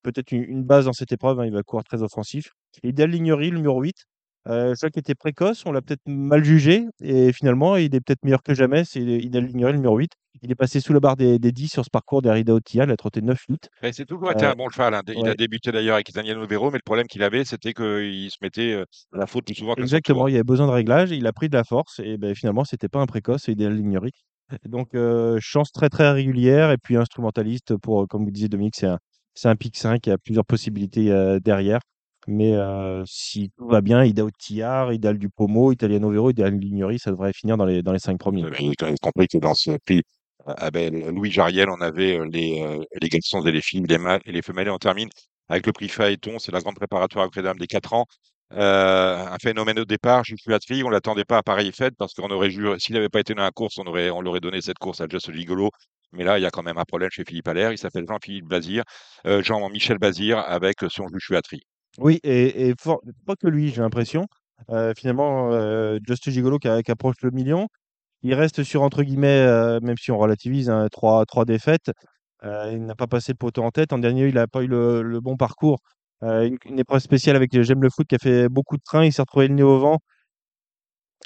peut-être 0.02 0.32
une, 0.32 0.64
base 0.64 0.86
dans 0.86 0.92
cette 0.92 1.12
épreuve. 1.12 1.40
Hein, 1.40 1.46
il 1.46 1.52
va 1.52 1.62
courir 1.62 1.84
très 1.84 2.02
offensif. 2.02 2.50
Idal 2.82 3.10
Lignery, 3.10 3.50
le 3.50 3.58
numéro 3.58 3.80
8, 3.80 4.06
euh, 4.48 4.74
qui 4.74 4.98
était 4.98 5.14
précoce, 5.14 5.64
on 5.66 5.72
l'a 5.72 5.82
peut-être 5.82 6.00
mal 6.06 6.42
jugé 6.42 6.86
et 7.02 7.32
finalement, 7.32 7.76
il 7.76 7.94
est 7.94 8.00
peut-être 8.00 8.24
meilleur 8.24 8.42
que 8.42 8.54
jamais. 8.54 8.84
C'est 8.84 9.00
il 9.00 9.36
a 9.36 9.40
ignoré 9.40 9.72
le 9.72 9.78
numéro 9.78 9.96
8. 9.96 10.12
Il 10.42 10.50
est 10.50 10.54
passé 10.54 10.80
sous 10.80 10.92
la 10.92 11.00
barre 11.00 11.16
des, 11.16 11.38
des 11.38 11.52
10 11.52 11.68
sur 11.68 11.84
ce 11.84 11.90
parcours 11.90 12.22
d'Arida 12.22 12.54
Otia, 12.54 12.84
il 12.84 12.90
a 12.90 12.96
trotté 12.96 13.20
9 13.20 13.38
8 13.48 13.68
C'est 13.92 14.06
toujours 14.06 14.32
été 14.32 14.46
un 14.46 14.54
bon 14.54 14.70
cheval. 14.70 14.94
Hein. 14.94 15.02
Il 15.08 15.28
a 15.28 15.34
débuté 15.34 15.72
d'ailleurs 15.72 15.94
avec 15.94 16.12
Daniel 16.12 16.38
Novero, 16.38 16.70
mais 16.70 16.78
le 16.78 16.82
problème 16.84 17.06
qu'il 17.06 17.22
avait, 17.22 17.44
c'était 17.44 17.74
qu'il 17.74 18.30
se 18.30 18.38
mettait 18.40 18.72
euh, 18.72 18.84
la 19.12 19.26
faute 19.26 19.44
plus 19.44 19.54
souvent 19.54 19.74
que 19.74 19.82
Exactement, 19.82 20.28
il 20.28 20.32
y 20.32 20.36
avait 20.36 20.44
besoin 20.44 20.66
de 20.66 20.72
réglage, 20.72 21.10
il 21.10 21.26
a 21.26 21.32
pris 21.32 21.48
de 21.48 21.56
la 21.56 21.64
force 21.64 22.00
et 22.02 22.16
ben, 22.16 22.34
finalement, 22.34 22.64
c'était 22.64 22.88
pas 22.88 23.00
un 23.00 23.06
précoce, 23.06 23.48
Idéal 23.48 23.74
Lignery. 23.74 24.12
Donc, 24.64 24.94
euh, 24.94 25.38
chance 25.40 25.70
très 25.72 25.88
très 25.88 26.10
régulière 26.10 26.70
et 26.70 26.78
puis 26.78 26.96
instrumentaliste 26.96 27.76
pour, 27.76 28.08
comme 28.08 28.24
vous 28.24 28.30
disiez 28.30 28.48
Dominique, 28.48 28.76
c'est 28.76 28.86
un, 28.86 28.98
c'est 29.34 29.48
un 29.48 29.56
pic 29.56 29.76
5, 29.76 30.06
il 30.06 30.10
y 30.10 30.12
a 30.12 30.18
plusieurs 30.18 30.44
possibilités 30.44 31.10
euh, 31.10 31.38
derrière. 31.40 31.80
Mais 32.26 32.54
si 33.06 33.50
tout 33.56 33.66
va 33.68 33.80
bien, 33.80 34.04
Ida 34.04 34.24
Ottillard, 34.24 34.92
Idal 34.92 35.18
du 35.18 35.28
Pomo, 35.28 35.72
Italiano 35.72 36.10
Vero, 36.10 36.30
Idal 36.30 36.54
Lignery, 36.54 36.98
ça 36.98 37.10
devrait 37.10 37.32
finir 37.32 37.56
dans 37.56 37.64
les, 37.64 37.82
dans 37.82 37.92
les 37.92 37.98
cinq 37.98 38.18
premiers. 38.18 38.44
Avez 38.44 38.74
quand 38.76 38.86
même 38.86 38.98
compris 38.98 39.26
que 39.26 39.38
dans 39.38 39.54
ce 39.54 39.72
prix, 39.84 40.02
Louis 41.12 41.30
Jariel, 41.30 41.68
on 41.70 41.80
avait 41.80 42.18
les, 42.30 42.78
les 43.00 43.08
garçons 43.08 43.44
et 43.44 43.52
les 43.52 43.62
filles, 43.62 43.84
les 43.88 43.98
mâles 43.98 44.20
et 44.26 44.32
les 44.32 44.42
femelles. 44.42 44.68
Et 44.68 44.70
on 44.70 44.78
termine 44.78 45.08
avec 45.48 45.66
le 45.66 45.72
prix 45.72 45.88
Phaéton, 45.88 46.38
c'est 46.38 46.52
la 46.52 46.60
grande 46.60 46.76
préparatoire 46.76 47.28
à 47.34 47.42
Dames 47.42 47.58
des 47.58 47.66
4 47.66 47.92
ans. 47.94 48.06
un 48.50 49.36
phénomène 49.42 49.78
au 49.78 49.84
départ, 49.84 50.24
je 50.24 50.36
suis 50.36 50.58
tri, 50.60 50.84
on 50.84 50.90
l'attendait 50.90 51.24
pas 51.24 51.38
à 51.38 51.42
pareille 51.42 51.72
fête 51.72 51.94
parce 51.98 52.14
qu'on 52.14 52.30
aurait 52.30 52.50
juré, 52.50 52.78
s'il 52.78 52.94
n'avait 52.94 53.08
pas 53.08 53.20
été 53.20 53.34
dans 53.34 53.42
la 53.42 53.50
course, 53.50 53.78
on 53.78 53.86
aurait, 53.86 54.10
on 54.10 54.20
l'aurait 54.20 54.40
donné 54.40 54.60
cette 54.60 54.78
course 54.78 55.00
à 55.00 55.06
Just 55.08 55.32
Gigolo. 55.32 55.70
Mais 56.12 56.24
là, 56.24 56.38
il 56.38 56.42
y 56.42 56.46
a 56.46 56.50
quand 56.50 56.62
même 56.62 56.78
un 56.78 56.84
problème 56.84 57.10
chez 57.12 57.24
Philippe 57.24 57.48
Allaire. 57.48 57.72
Il 57.72 57.78
s'appelle 57.78 58.04
Jean-Philippe 58.08 58.46
Bazir, 58.46 58.82
Jean-Michel 59.24 59.98
Bazir 59.98 60.38
avec 60.38 60.78
son 60.88 61.06
Juchuatri. 61.08 61.62
Oui, 61.98 62.20
et, 62.22 62.74
pas 63.26 63.36
que 63.36 63.48
lui, 63.48 63.70
j'ai 63.70 63.80
l'impression. 63.82 64.26
Euh, 64.70 64.92
finalement, 64.96 65.52
euh, 65.52 65.98
Just 66.06 66.30
Gigolo 66.30 66.58
qui, 66.58 66.68
approche 66.68 67.16
le 67.22 67.30
million. 67.30 67.68
Il 68.22 68.34
reste 68.34 68.62
sur, 68.64 68.82
entre 68.82 69.02
guillemets, 69.02 69.28
euh, 69.46 69.80
même 69.82 69.96
si 69.98 70.10
on 70.12 70.18
relativise, 70.18 70.70
hein, 70.70 70.88
trois, 70.90 71.24
défaites. 71.46 71.90
il 72.44 72.84
n'a 72.86 72.94
pas 72.94 73.06
passé 73.06 73.32
le 73.32 73.38
poteau 73.38 73.62
en 73.64 73.70
tête. 73.70 73.92
En 73.92 73.98
dernier, 73.98 74.28
il 74.28 74.34
n'a 74.34 74.46
pas 74.46 74.62
eu 74.62 74.66
le, 74.68 75.20
bon 75.20 75.36
parcours. 75.36 75.78
Une, 76.22 76.58
épreuve 76.78 77.00
spéciale 77.00 77.36
avec 77.36 77.50
J'aime 77.62 77.82
le 77.82 77.90
foot 77.90 78.06
qui 78.06 78.14
a 78.16 78.18
fait 78.18 78.48
beaucoup 78.48 78.76
de 78.76 78.82
trains. 78.84 79.04
Il 79.04 79.12
s'est 79.12 79.22
retrouvé 79.22 79.48
le 79.48 79.54
nez 79.54 79.62
au 79.62 79.78
vent. 79.78 79.98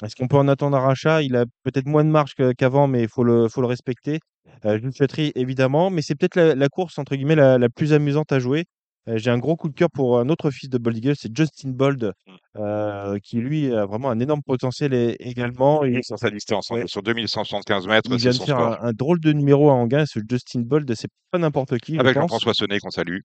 Est-ce 0.03 0.15
qu'on 0.15 0.27
peut 0.27 0.37
en 0.37 0.47
attendre 0.47 0.75
un 0.77 0.81
rachat? 0.81 1.21
Il 1.21 1.35
a 1.37 1.45
peut-être 1.63 1.85
moins 1.87 2.03
de 2.03 2.09
marge 2.09 2.33
qu'avant, 2.57 2.87
mais 2.87 3.03
il 3.03 3.07
faut 3.09 3.23
le, 3.23 3.47
respecter. 3.65 4.19
Euh, 4.65 4.77
le 4.77 4.91
souhaiterais 4.91 5.31
évidemment, 5.35 5.89
mais 5.89 6.01
c'est 6.01 6.15
peut-être 6.15 6.35
la, 6.35 6.69
course, 6.69 6.97
entre 6.97 7.15
guillemets, 7.15 7.35
la, 7.35 7.69
plus 7.69 7.93
amusante 7.93 8.31
à 8.31 8.39
jouer. 8.39 8.65
Euh, 9.07 9.17
j'ai 9.17 9.29
un 9.29 9.37
gros 9.37 9.55
coup 9.55 9.69
de 9.69 9.75
cœur 9.75 9.89
pour 9.91 10.19
un 10.19 10.29
autre 10.29 10.49
fils 10.49 10.69
de 10.69 10.77
Bold 10.77 10.97
Eagle, 10.97 11.15
c'est 11.15 11.35
Justin 11.35 11.69
Bold, 11.69 12.13
mmh. 12.25 12.31
euh, 12.57 13.19
qui 13.23 13.37
lui 13.37 13.73
a 13.73 13.85
vraiment 13.85 14.09
un 14.09 14.19
énorme 14.19 14.41
potentiel 14.41 15.15
également. 15.19 15.83
Il 15.83 15.97
est 15.97 16.03
sur 16.03 16.17
sa 16.17 16.31
distance, 16.31 16.71
sur 16.87 17.03
2175 17.03 17.87
mètres. 17.87 18.09
Il 18.11 18.17
vient 18.17 18.31
de 18.31 18.35
faire 18.35 18.83
un, 18.83 18.93
drôle 18.93 19.19
de 19.19 19.31
numéro 19.31 19.69
à 19.69 19.73
Anguin, 19.73 20.05
ce 20.05 20.19
Justin 20.27 20.61
Bold, 20.61 20.91
c'est 20.95 21.09
pas 21.31 21.37
n'importe 21.37 21.77
qui. 21.77 21.99
Avec 21.99 22.15
Jean-François 22.15 22.53
Sonnet 22.53 22.79
qu'on 22.79 22.89
salue. 22.89 23.19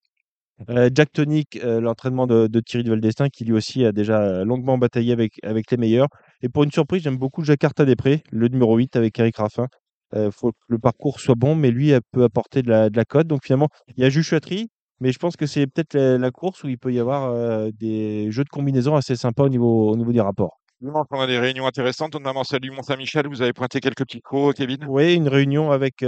Euh, 0.68 0.90
Jack 0.94 1.10
Tonic, 1.12 1.58
l'entraînement 1.62 2.26
de, 2.26 2.60
Thierry 2.60 2.84
de 2.84 2.90
Valdestin, 2.90 3.30
qui 3.30 3.46
lui 3.46 3.54
aussi 3.54 3.86
a 3.86 3.92
déjà 3.92 4.44
longuement 4.44 4.76
bataillé 4.76 5.14
avec, 5.14 5.40
avec 5.42 5.70
les 5.70 5.78
meilleurs. 5.78 6.08
Et 6.42 6.50
pour 6.50 6.64
une 6.64 6.72
surprise, 6.72 7.02
j'aime 7.02 7.16
beaucoup 7.16 7.42
Jakarta 7.42 7.86
Després, 7.86 8.22
le 8.30 8.48
numéro 8.48 8.76
8 8.76 8.96
avec 8.96 9.18
Eric 9.18 9.38
Raffin. 9.38 9.68
Il 10.14 10.30
faut 10.32 10.50
que 10.50 10.58
le 10.68 10.78
parcours 10.78 11.20
soit 11.20 11.36
bon, 11.36 11.54
mais 11.54 11.70
lui, 11.70 11.90
elle 11.90 12.02
peut 12.12 12.24
apporter 12.24 12.60
de 12.60 12.68
la, 12.68 12.90
de 12.90 12.96
la 12.98 13.06
cote. 13.06 13.28
Donc 13.28 13.44
finalement, 13.44 13.68
il 13.96 14.02
y 14.02 14.04
a 14.04 14.10
Juchatry, 14.10 14.68
mais 15.00 15.12
je 15.12 15.18
pense 15.18 15.36
que 15.36 15.46
c'est 15.46 15.66
peut-être 15.66 15.96
la, 15.96 16.30
course 16.30 16.62
où 16.64 16.68
il 16.68 16.78
peut 16.78 16.92
y 16.92 17.00
avoir 17.00 17.72
des 17.72 18.30
jeux 18.30 18.44
de 18.44 18.48
combinaison 18.48 18.96
assez 18.96 19.16
sympas 19.16 19.44
au 19.44 19.48
niveau, 19.48 19.90
au 19.90 19.96
niveau 19.96 20.12
des 20.12 20.20
rapports. 20.20 20.60
On 20.82 21.20
a 21.20 21.26
des 21.26 21.38
réunions 21.38 21.66
intéressantes, 21.66 22.14
notamment 22.14 22.44
celle 22.44 22.60
du 22.60 22.70
Mont-Saint-Michel. 22.70 23.26
Vous 23.28 23.42
avez 23.42 23.52
pointé 23.52 23.80
quelques 23.80 24.04
petits 24.04 24.22
crocs, 24.22 24.56
Kevin 24.56 24.84
Oui, 24.88 25.14
une 25.14 25.28
réunion 25.28 25.70
avec. 25.70 26.04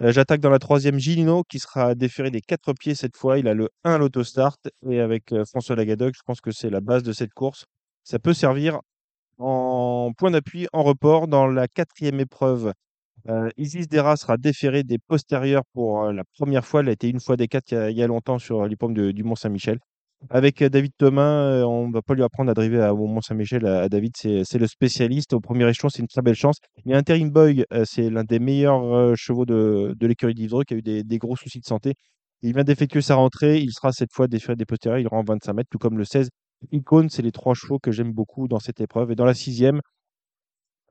J'attaque 0.00 0.40
dans 0.40 0.50
la 0.50 0.58
troisième 0.58 0.98
Gilino 0.98 1.44
qui 1.44 1.58
sera 1.58 1.94
déféré 1.94 2.30
des 2.30 2.40
quatre 2.40 2.72
pieds 2.74 2.94
cette 2.94 3.16
fois. 3.16 3.38
Il 3.38 3.48
a 3.48 3.54
le 3.54 3.68
1 3.84 3.94
à 3.94 3.98
l'autostart 3.98 4.56
et 4.88 5.00
avec 5.00 5.34
François 5.46 5.76
Lagadoc, 5.76 6.14
je 6.14 6.22
pense 6.24 6.40
que 6.40 6.50
c'est 6.50 6.70
la 6.70 6.80
base 6.80 7.02
de 7.02 7.12
cette 7.12 7.32
course. 7.34 7.64
Ça 8.04 8.18
peut 8.18 8.34
servir 8.34 8.80
en 9.38 10.12
point 10.16 10.30
d'appui 10.30 10.66
en 10.72 10.82
report 10.82 11.28
dans 11.28 11.46
la 11.46 11.68
quatrième 11.68 12.20
épreuve 12.20 12.72
euh, 13.28 13.48
Isis 13.56 13.88
Dera 13.88 14.16
sera 14.16 14.36
déférée 14.36 14.84
des 14.84 14.98
postérieurs 14.98 15.62
pour 15.74 16.04
euh, 16.04 16.12
la 16.12 16.22
première 16.38 16.64
fois. 16.64 16.80
Elle 16.80 16.88
a 16.88 16.92
été 16.92 17.08
une 17.08 17.20
fois 17.20 17.36
des 17.36 17.48
quatre 17.48 17.72
il 17.72 17.96
y 17.96 18.02
a, 18.02 18.06
longtemps 18.06 18.38
sur 18.38 18.66
l'hippome 18.66 18.94
du 18.94 19.24
Mont-Saint-Michel. 19.24 19.78
Avec 20.30 20.64
David 20.64 20.92
Thomas, 20.98 21.62
on 21.64 21.88
ne 21.88 21.92
va 21.92 22.02
pas 22.02 22.14
lui 22.14 22.24
apprendre 22.24 22.50
à 22.50 22.54
driver 22.54 22.82
à 22.82 22.92
Mont-Saint-Michel. 22.92 23.64
À, 23.66 23.88
David, 23.88 24.16
c'est 24.16 24.58
le 24.58 24.66
spécialiste. 24.66 25.32
Au 25.32 25.40
premier 25.40 25.68
échelon, 25.68 25.88
c'est 25.90 26.00
une 26.00 26.08
très 26.08 26.22
belle 26.22 26.34
chance. 26.34 26.58
Il 26.84 26.90
y 26.90 26.94
a 26.94 26.98
Interim 26.98 27.30
Boy, 27.30 27.64
c'est 27.84 28.10
l'un 28.10 28.24
des 28.24 28.40
meilleurs 28.40 29.16
chevaux 29.16 29.46
de, 29.46 29.94
de 29.96 30.06
l'écurie 30.06 30.34
d'Ivre 30.34 30.64
qui 30.64 30.74
a 30.74 30.76
eu 30.78 30.82
des, 30.82 31.04
des, 31.04 31.18
gros 31.18 31.36
soucis 31.36 31.60
de 31.60 31.66
santé. 31.66 31.94
Il 32.42 32.54
vient 32.54 32.64
d'effectuer 32.64 33.00
sa 33.00 33.14
rentrée. 33.14 33.58
Il 33.58 33.72
sera 33.72 33.92
cette 33.92 34.12
fois 34.12 34.26
déféré 34.26 34.56
des 34.56 34.64
postérieurs. 34.64 34.98
Il 34.98 35.06
rend 35.06 35.22
25 35.22 35.52
mètres, 35.52 35.68
tout 35.70 35.78
comme 35.78 35.98
le 35.98 36.04
16. 36.04 36.30
Icône, 36.72 37.08
c'est 37.10 37.22
les 37.22 37.32
trois 37.32 37.54
chevaux 37.54 37.78
que 37.78 37.92
j'aime 37.92 38.12
beaucoup 38.12 38.48
dans 38.48 38.58
cette 38.58 38.80
épreuve. 38.80 39.12
Et 39.12 39.14
dans 39.14 39.24
la 39.24 39.34
sixième, 39.34 39.80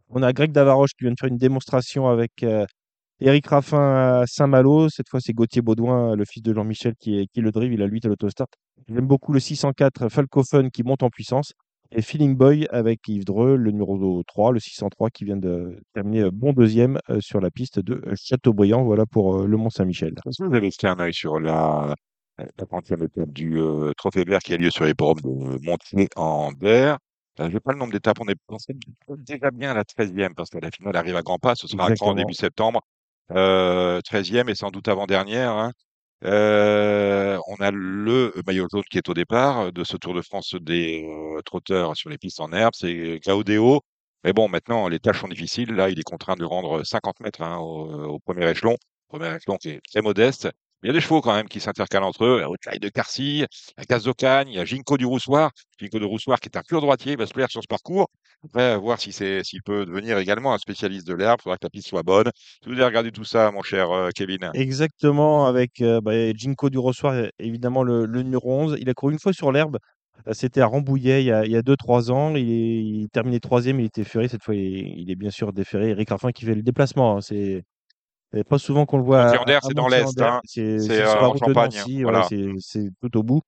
on 0.10 0.24
a 0.24 0.34
Greg 0.34 0.52
Davaroche 0.52 0.92
qui 0.98 1.06
vient 1.06 1.12
de 1.12 1.18
faire 1.20 1.30
une 1.30 1.38
démonstration 1.38 2.08
avec 2.08 2.44
Eric 3.20 3.48
Raffin 3.48 4.22
à 4.22 4.24
Saint-Malo. 4.28 4.90
Cette 4.90 5.10
fois, 5.10 5.20
c'est 5.20 5.34
Gauthier 5.34 5.62
Baudouin, 5.62 6.16
le 6.16 6.24
fils 6.26 6.44
de 6.44 6.54
Jean-Michel, 6.54 6.94
qui, 7.00 7.28
qui 7.34 7.42
le 7.42 7.52
drive. 7.52 7.74
Il 7.74 7.82
a 7.82 7.88
8 7.88 8.06
à 8.06 8.10
l'autostart. 8.10 8.48
J'aime 8.88 9.08
beaucoup 9.08 9.34
le 9.34 9.40
604 9.40 10.10
Falcofen 10.10 10.70
qui 10.70 10.84
monte 10.84 11.04
en 11.04 11.10
puissance. 11.10 11.54
Et 11.92 12.02
Feeling 12.02 12.36
Boy 12.36 12.68
avec 12.70 13.08
Yves 13.08 13.24
Dreux, 13.24 13.56
le 13.56 13.72
numéro 13.72 14.22
3, 14.28 14.52
le 14.52 14.60
603, 14.60 15.10
qui 15.10 15.24
vient 15.24 15.38
de 15.38 15.80
terminer 15.94 16.30
bon 16.32 16.52
deuxième 16.54 17.00
sur 17.20 17.40
la 17.40 17.50
piste 17.50 17.80
de 17.80 18.04
Châteaubriand. 18.16 18.84
Voilà 18.84 19.06
pour 19.06 19.48
le 19.48 19.58
Mont-Saint-Michel. 19.58 20.14
Vous 20.40 20.54
avez 20.54 20.70
jeté 20.70 20.88
un 20.88 21.00
œil 21.00 21.14
sur 21.14 21.40
la, 21.40 21.96
la 22.38 22.46
30e 22.46 23.06
étape 23.06 23.32
du 23.32 23.60
Trophée 23.98 24.26
Vert 24.26 24.40
qui 24.40 24.54
a 24.54 24.58
lieu 24.58 24.70
sur 24.70 24.84
les 24.84 24.94
forums 24.98 25.22
de 25.22 25.66
Montier 25.66 26.10
en 26.18 26.52
Vert. 27.38 27.50
Je 27.50 27.54
n'ai 27.54 27.60
pas 27.60 27.74
le 27.74 27.80
nombre 27.80 27.94
d'étapes, 27.94 28.20
on 28.20 28.28
est 28.28 28.38
déjà 29.18 29.52
bien 29.52 29.72
à 29.72 29.74
la 29.74 29.84
13e 29.84 30.34
parce 30.34 30.50
que 30.50 30.58
la 30.58 30.72
finale 30.72 30.96
arrive 30.96 31.16
à 31.16 31.22
grands 31.22 31.40
pas, 31.40 31.56
ce 31.56 31.68
sera 31.68 31.90
en 32.02 32.14
début 32.14 32.34
septembre. 32.34 32.82
Euh, 33.32 34.00
13e 34.02 34.50
et 34.50 34.56
sans 34.56 34.72
doute 34.72 34.88
avant-dernière. 34.88 35.52
Hein. 35.52 35.74
Euh, 36.24 37.38
on 37.48 37.56
a 37.58 37.72
le 37.72 38.34
maillot 38.46 38.68
jaune 38.72 38.84
qui 38.90 38.98
est 38.98 39.10
au 39.10 39.14
départ 39.14 39.72
de 39.72 39.84
ce 39.84 39.98
Tour 39.98 40.14
de 40.14 40.22
France 40.22 40.56
des 40.60 41.06
euh, 41.06 41.42
trotteurs 41.44 41.96
sur 41.96 42.10
les 42.10 42.18
pistes 42.18 42.40
en 42.40 42.52
herbe, 42.52 42.74
c'est 42.76 43.20
Claudeo. 43.22 43.82
Mais 44.24 44.34
bon, 44.34 44.50
maintenant, 44.50 44.88
les 44.88 45.00
tâches 45.00 45.22
sont 45.22 45.28
difficiles. 45.28 45.74
Là, 45.74 45.90
il 45.90 46.00
est 46.00 46.04
contraint 46.04 46.36
de 46.36 46.44
rendre 46.44 46.84
50 46.84 47.20
mètres 47.20 47.42
hein, 47.42 47.58
au, 47.58 48.16
au, 48.16 48.20
premier 48.20 48.50
échelon. 48.50 48.76
Premier 49.10 49.36
échelon 49.36 49.58
qui 49.58 49.70
est 49.70 49.82
très 49.92 50.02
modeste. 50.02 50.50
Il 50.84 50.88
y 50.88 50.90
a 50.92 50.94
des 50.94 51.02
chevaux 51.02 51.22
quand 51.22 51.34
même 51.34 51.48
qui 51.48 51.60
s'intercalent 51.60 52.06
entre 52.06 52.24
eux. 52.24 52.44
Haute 52.46 52.60
de 52.80 52.90
Carcy, 52.90 53.46
la 53.78 53.86
Casse 53.86 54.04
d'Ocagne, 54.04 54.50
il 54.50 54.56
y 54.56 54.60
a 54.60 54.66
Ginko 54.66 54.98
du 54.98 55.06
Roussoir. 55.06 55.50
Ginko 55.80 55.98
du 55.98 56.06
Roussoir 56.06 56.40
qui 56.40 56.50
est 56.50 56.58
un 56.58 56.62
pur 56.62 56.82
droitier, 56.82 57.14
il 57.14 57.18
va 57.18 57.26
se 57.26 57.34
plaire 57.34 57.50
sur 57.50 57.64
ce 57.64 57.68
parcours. 57.68 58.08
Après, 58.46 58.78
voir 58.78 59.00
si 59.00 59.12
c'est, 59.12 59.44
s'il 59.44 59.64
peut 59.64 59.88
devenir 59.88 60.20
également 60.20 60.54
un 60.54 60.60
spécialiste 60.60 61.08
de 61.08 61.16
l'herbe. 61.16 61.40
Il 61.40 61.44
faudra 61.44 61.58
que 61.58 61.66
la 61.66 61.70
piste 61.72 61.88
soit 61.88 62.04
bonne. 62.04 62.30
Tu 62.62 62.70
voulais 62.70 62.86
regarder 62.86 63.12
tout 63.12 63.24
ça, 63.24 63.52
mon 63.52 63.64
cher 63.64 63.90
euh, 63.90 64.10
Kevin? 64.14 64.52
Exactement, 64.54 65.48
avec 65.48 65.82
euh, 65.82 66.00
bah, 66.00 66.32
Ginko 66.34 66.70
du 66.70 66.78
Roussoir, 66.78 67.28
évidemment 67.40 67.82
le, 67.82 68.06
numéro 68.06 68.54
11. 68.54 68.78
Il 68.80 68.90
a 68.90 68.94
couru 68.94 69.14
une 69.14 69.20
fois 69.20 69.34
sur 69.34 69.52
l'herbe. 69.52 69.80
Euh, 70.28 70.34
c'était 70.34 70.62
à 70.62 70.68
Rambouillet 70.68 71.24
il 71.24 71.28
y 71.28 71.32
a 71.32 71.62
2-3 71.62 72.12
ans. 72.12 72.36
Il, 72.36 72.52
est, 72.52 72.84
il 72.84 73.10
terminait 73.12 73.40
troisième, 73.40 73.80
il 73.80 73.88
était 73.88 74.04
ferré. 74.04 74.28
Cette 74.28 74.44
fois, 74.44 74.54
il 74.54 75.10
est, 75.10 75.16
bien 75.16 75.32
sûr 75.32 75.52
déféré. 75.54 75.90
Eric 75.90 76.10
Raffin 76.10 76.32
qui 76.32 76.46
fait 76.46 76.56
le 76.56 76.62
déplacement. 76.62 77.18
Hein. 77.18 77.22
C'est 77.22 77.64
et 78.34 78.44
pas 78.44 78.58
souvent 78.58 78.86
qu'on 78.86 78.98
le 78.98 79.04
voit. 79.04 79.24
À, 79.24 79.60
c'est 79.62 79.74
dans 79.74 79.88
l'Est. 79.88 80.22
Hein. 80.22 80.42
C'est 80.46 80.78
euh, 80.92 81.20
en 81.22 81.36
Champagne. 81.36 81.72
voilà. 82.02 82.28
C'est 82.60 82.90
tout 83.02 83.18
au 83.18 83.24
bout. 83.24 83.42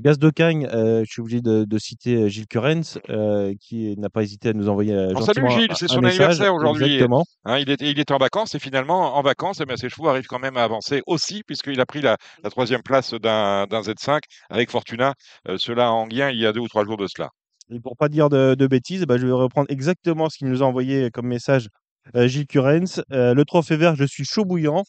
Gaz 0.00 0.18
de 0.18 0.30
Cagne, 0.30 0.66
euh, 0.72 1.04
je 1.04 1.12
suis 1.12 1.20
obligé 1.20 1.40
de, 1.40 1.64
de 1.64 1.78
citer 1.78 2.16
euh, 2.16 2.28
Gilles 2.28 2.46
Currens, 2.46 2.98
euh, 3.10 3.54
qui 3.60 3.94
n'a 3.98 4.08
pas 4.08 4.22
hésité 4.22 4.48
à 4.48 4.52
nous 4.52 4.68
envoyer 4.68 4.94
euh, 4.94 5.14
Salut 5.20 5.48
Gilles, 5.50 5.72
c'est 5.76 5.86
son 5.86 6.02
anniversaire 6.02 6.54
aujourd'hui. 6.54 7.00
Hein, 7.44 7.58
il, 7.58 7.70
est, 7.70 7.80
il 7.82 7.98
était 8.00 8.12
en 8.12 8.18
vacances 8.18 8.54
et 8.54 8.58
finalement, 8.58 9.16
en 9.16 9.22
vacances, 9.22 9.60
eh 9.60 9.66
bien, 9.66 9.76
ses 9.76 9.88
chevaux 9.88 10.08
arrivent 10.08 10.26
quand 10.26 10.38
même 10.38 10.56
à 10.56 10.64
avancer 10.64 11.02
aussi, 11.06 11.42
puisqu'il 11.46 11.80
a 11.80 11.86
pris 11.86 12.00
la, 12.00 12.16
la 12.42 12.50
troisième 12.50 12.82
place 12.82 13.14
d'un 13.14 13.66
Z5 13.66 14.20
avec 14.50 14.70
Fortuna, 14.70 15.14
euh, 15.48 15.56
cela 15.58 15.92
en 15.92 16.02
Anguien, 16.04 16.30
il 16.30 16.38
y 16.38 16.46
a 16.46 16.52
deux 16.52 16.60
ou 16.60 16.68
trois 16.68 16.84
jours 16.84 16.96
de 16.96 17.06
cela. 17.06 17.30
Et 17.70 17.78
pour 17.78 17.96
pas 17.96 18.08
dire 18.08 18.28
de, 18.28 18.54
de 18.54 18.66
bêtises, 18.66 19.04
bah, 19.04 19.18
je 19.18 19.26
vais 19.26 19.32
reprendre 19.32 19.66
exactement 19.70 20.28
ce 20.28 20.38
qu'il 20.38 20.48
nous 20.48 20.62
a 20.62 20.66
envoyé 20.66 21.10
comme 21.10 21.26
message 21.26 21.68
euh, 22.16 22.26
Gilles 22.28 22.46
Curens. 22.46 23.02
Euh, 23.12 23.34
le 23.34 23.44
trophée 23.44 23.76
vert, 23.76 23.96
je 23.96 24.04
suis 24.04 24.24
chaud 24.24 24.44
bouillant. 24.44 24.82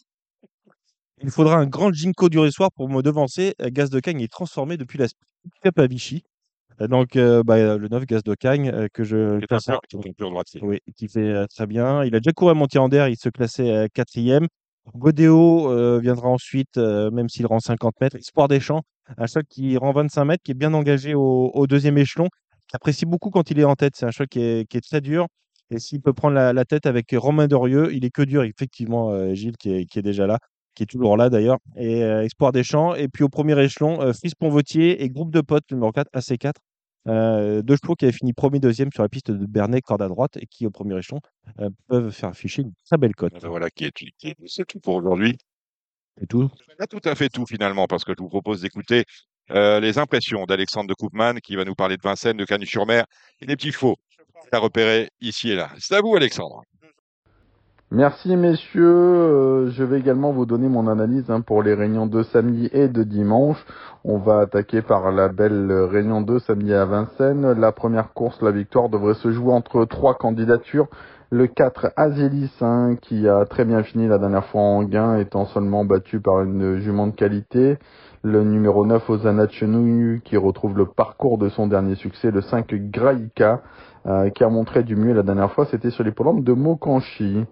Il 1.21 1.29
faudra 1.29 1.55
un 1.55 1.65
grand 1.65 1.91
Jinko 1.93 2.29
du 2.29 2.51
soir 2.51 2.69
pour 2.75 2.89
me 2.89 3.01
devancer. 3.01 3.55
Euh, 3.61 3.69
Gaz 3.71 3.89
de 3.89 3.99
Cagne 3.99 4.21
est 4.21 4.31
transformé 4.31 4.77
depuis 4.77 4.97
la 4.97 5.07
Cup 5.61 5.79
à 5.79 5.87
Vichy. 5.87 6.23
Donc, 6.79 7.15
bah, 7.15 7.77
le 7.77 7.87
9 7.87 8.05
Gaz 8.07 8.23
de 8.23 8.33
Cagne, 8.33 8.89
que 8.93 9.03
je 9.03 9.39
classe, 9.45 9.69
oui, 10.63 10.79
qui 10.97 11.07
fait 11.07 11.47
très 11.47 11.67
bien. 11.67 12.03
Il 12.03 12.15
a 12.15 12.19
déjà 12.19 12.33
couru 12.33 12.49
à 12.49 12.55
Montier-Ander, 12.55 13.09
il 13.11 13.15
se 13.15 13.29
classait 13.29 13.87
quatrième. 13.93 14.47
Godéo 14.95 15.99
viendra 15.99 16.29
ensuite, 16.29 16.77
même 16.77 17.29
s'il 17.29 17.45
rend 17.45 17.59
50 17.59 17.93
mètres. 18.01 18.15
Espoir 18.15 18.47
des 18.47 18.59
Champs, 18.59 18.81
un 19.17 19.27
choc 19.27 19.43
qui 19.47 19.77
rend 19.77 19.93
25 19.93 20.25
mètres, 20.25 20.43
qui 20.43 20.51
est 20.51 20.55
bien 20.55 20.73
engagé 20.73 21.13
au, 21.13 21.67
deuxième 21.67 21.99
échelon, 21.99 22.27
qui 22.67 22.75
apprécie 22.75 23.05
beaucoup 23.05 23.29
quand 23.29 23.51
il 23.51 23.59
est 23.59 23.65
en 23.65 23.75
tête. 23.75 23.93
C'est 23.95 24.07
un 24.07 24.11
choc 24.11 24.29
qui 24.29 24.41
est 24.41 24.83
très 24.89 24.99
dur. 24.99 25.27
Et 25.69 25.79
s'il 25.79 26.01
peut 26.01 26.13
prendre 26.13 26.35
la, 26.35 26.65
tête 26.65 26.85
avec 26.85 27.13
Romain 27.13 27.47
Dorieux, 27.47 27.93
il 27.93 28.05
est 28.05 28.09
que 28.09 28.21
dur, 28.21 28.43
effectivement, 28.43 29.11
euh, 29.11 29.33
Gilles, 29.33 29.57
qui 29.57 29.71
est, 29.71 30.01
déjà 30.01 30.27
là, 30.27 30.39
qui 30.75 30.83
est 30.83 30.87
toujours 30.87 31.17
là 31.17 31.29
d'ailleurs. 31.29 31.57
Et 31.75 32.03
euh, 32.03 32.23
Espoir 32.23 32.51
des 32.51 32.63
Champs. 32.63 32.95
Et 32.95 33.07
puis 33.07 33.23
au 33.23 33.29
premier 33.29 33.59
échelon, 33.61 34.01
euh, 34.01 34.13
Fils 34.13 34.35
Ponvotier 34.35 35.03
et 35.03 35.09
Groupe 35.09 35.31
de 35.31 35.41
Potes, 35.41 35.69
numéro 35.71 35.91
4, 35.91 36.09
AC4. 36.13 37.63
deux 37.63 37.75
chevaux 37.75 37.95
qui 37.95 38.05
avaient 38.05 38.11
fini 38.11 38.33
premier, 38.33 38.59
deuxième 38.59 38.91
sur 38.93 39.03
la 39.03 39.09
piste 39.09 39.31
de 39.31 39.45
Bernay, 39.45 39.81
corde 39.81 40.01
à 40.01 40.07
droite, 40.07 40.37
et 40.37 40.45
qui, 40.45 40.65
au 40.67 40.71
premier 40.71 40.97
échelon, 40.97 41.19
peuvent 41.87 42.11
faire 42.11 42.29
afficher 42.29 42.63
une 42.63 42.73
très 42.85 42.97
belle 42.97 43.15
cote. 43.15 43.33
Voilà, 43.43 43.69
qui 43.69 43.85
est, 43.85 44.35
c'est 44.45 44.65
tout 44.65 44.79
pour 44.79 44.95
aujourd'hui. 44.95 45.37
C'est 46.19 46.27
tout 46.27 46.49
Pas 46.77 46.85
tout 46.85 47.01
à 47.03 47.15
fait 47.15 47.29
tout, 47.29 47.45
finalement, 47.47 47.87
parce 47.87 48.03
que 48.03 48.13
je 48.15 48.21
vous 48.21 48.29
propose 48.29 48.61
d'écouter 48.61 49.05
les 49.49 49.97
impressions 49.97 50.45
d'Alexandre 50.45 50.87
de 50.87 50.93
Koopman, 50.93 51.39
qui 51.39 51.55
va 51.55 51.65
nous 51.65 51.75
parler 51.75 51.97
de 51.97 52.01
Vincennes, 52.03 52.37
de 52.37 52.45
Canu-sur-Mer 52.45 53.05
et 53.41 53.45
des 53.47 53.55
petits 53.55 53.71
chevaux 53.71 53.97
à 54.51 54.57
repérer 54.59 55.09
ici 55.21 55.51
et 55.51 55.55
là. 55.55 55.69
C'est 55.79 55.95
à 55.95 56.01
vous, 56.01 56.15
Alexandre. 56.15 56.63
Merci 57.95 58.35
messieurs, 58.35 58.83
euh, 58.83 59.69
je 59.69 59.83
vais 59.83 59.99
également 59.99 60.31
vous 60.31 60.47
donner 60.47 60.67
mon 60.67 60.87
analyse 60.87 61.29
hein, 61.29 61.41
pour 61.41 61.61
les 61.61 61.75
réunions 61.75 62.07
de 62.07 62.23
samedi 62.23 62.67
et 62.73 62.87
de 62.87 63.03
dimanche. 63.03 63.63
On 64.03 64.17
va 64.17 64.39
attaquer 64.39 64.81
par 64.81 65.11
la 65.11 65.27
belle 65.27 65.71
réunion 65.71 66.21
de 66.21 66.39
samedi 66.39 66.73
à 66.73 66.85
Vincennes. 66.85 67.51
La 67.51 67.71
première 67.71 68.11
course, 68.13 68.41
la 68.41 68.49
victoire, 68.49 68.89
devrait 68.89 69.13
se 69.13 69.31
jouer 69.31 69.53
entre 69.53 69.85
trois 69.85 70.15
candidatures. 70.15 70.87
Le 71.29 71.45
4 71.45 71.93
Azélis, 71.95 72.51
hein, 72.61 72.95
qui 72.99 73.27
a 73.27 73.45
très 73.45 73.63
bien 73.63 73.83
fini 73.83 74.07
la 74.07 74.17
dernière 74.17 74.45
fois 74.45 74.61
en 74.61 74.81
gain, 74.81 75.17
étant 75.17 75.45
seulement 75.45 75.85
battu 75.85 76.19
par 76.19 76.41
une 76.41 76.79
jument 76.79 77.05
de 77.05 77.15
qualité. 77.15 77.77
Le 78.23 78.43
numéro 78.43 78.87
9 78.87 79.07
Ozana 79.07 79.47
Chenouille, 79.47 80.21
qui 80.21 80.35
retrouve 80.35 80.75
le 80.77 80.87
parcours 80.87 81.37
de 81.37 81.49
son 81.49 81.67
dernier 81.67 81.93
succès. 81.93 82.31
Le 82.31 82.41
5 82.41 82.73
Graïka, 82.73 83.61
euh, 84.05 84.29
qui 84.29 84.43
a 84.43 84.49
montré 84.49 84.83
du 84.83 84.95
mieux 84.95 85.13
la 85.13 85.23
dernière 85.23 85.51
fois, 85.51 85.65
c'était 85.65 85.89
sur 85.89 86.03
les 86.03 86.11
polombes 86.11 86.43
de 86.43 86.53
Mokanchi. 86.53 87.45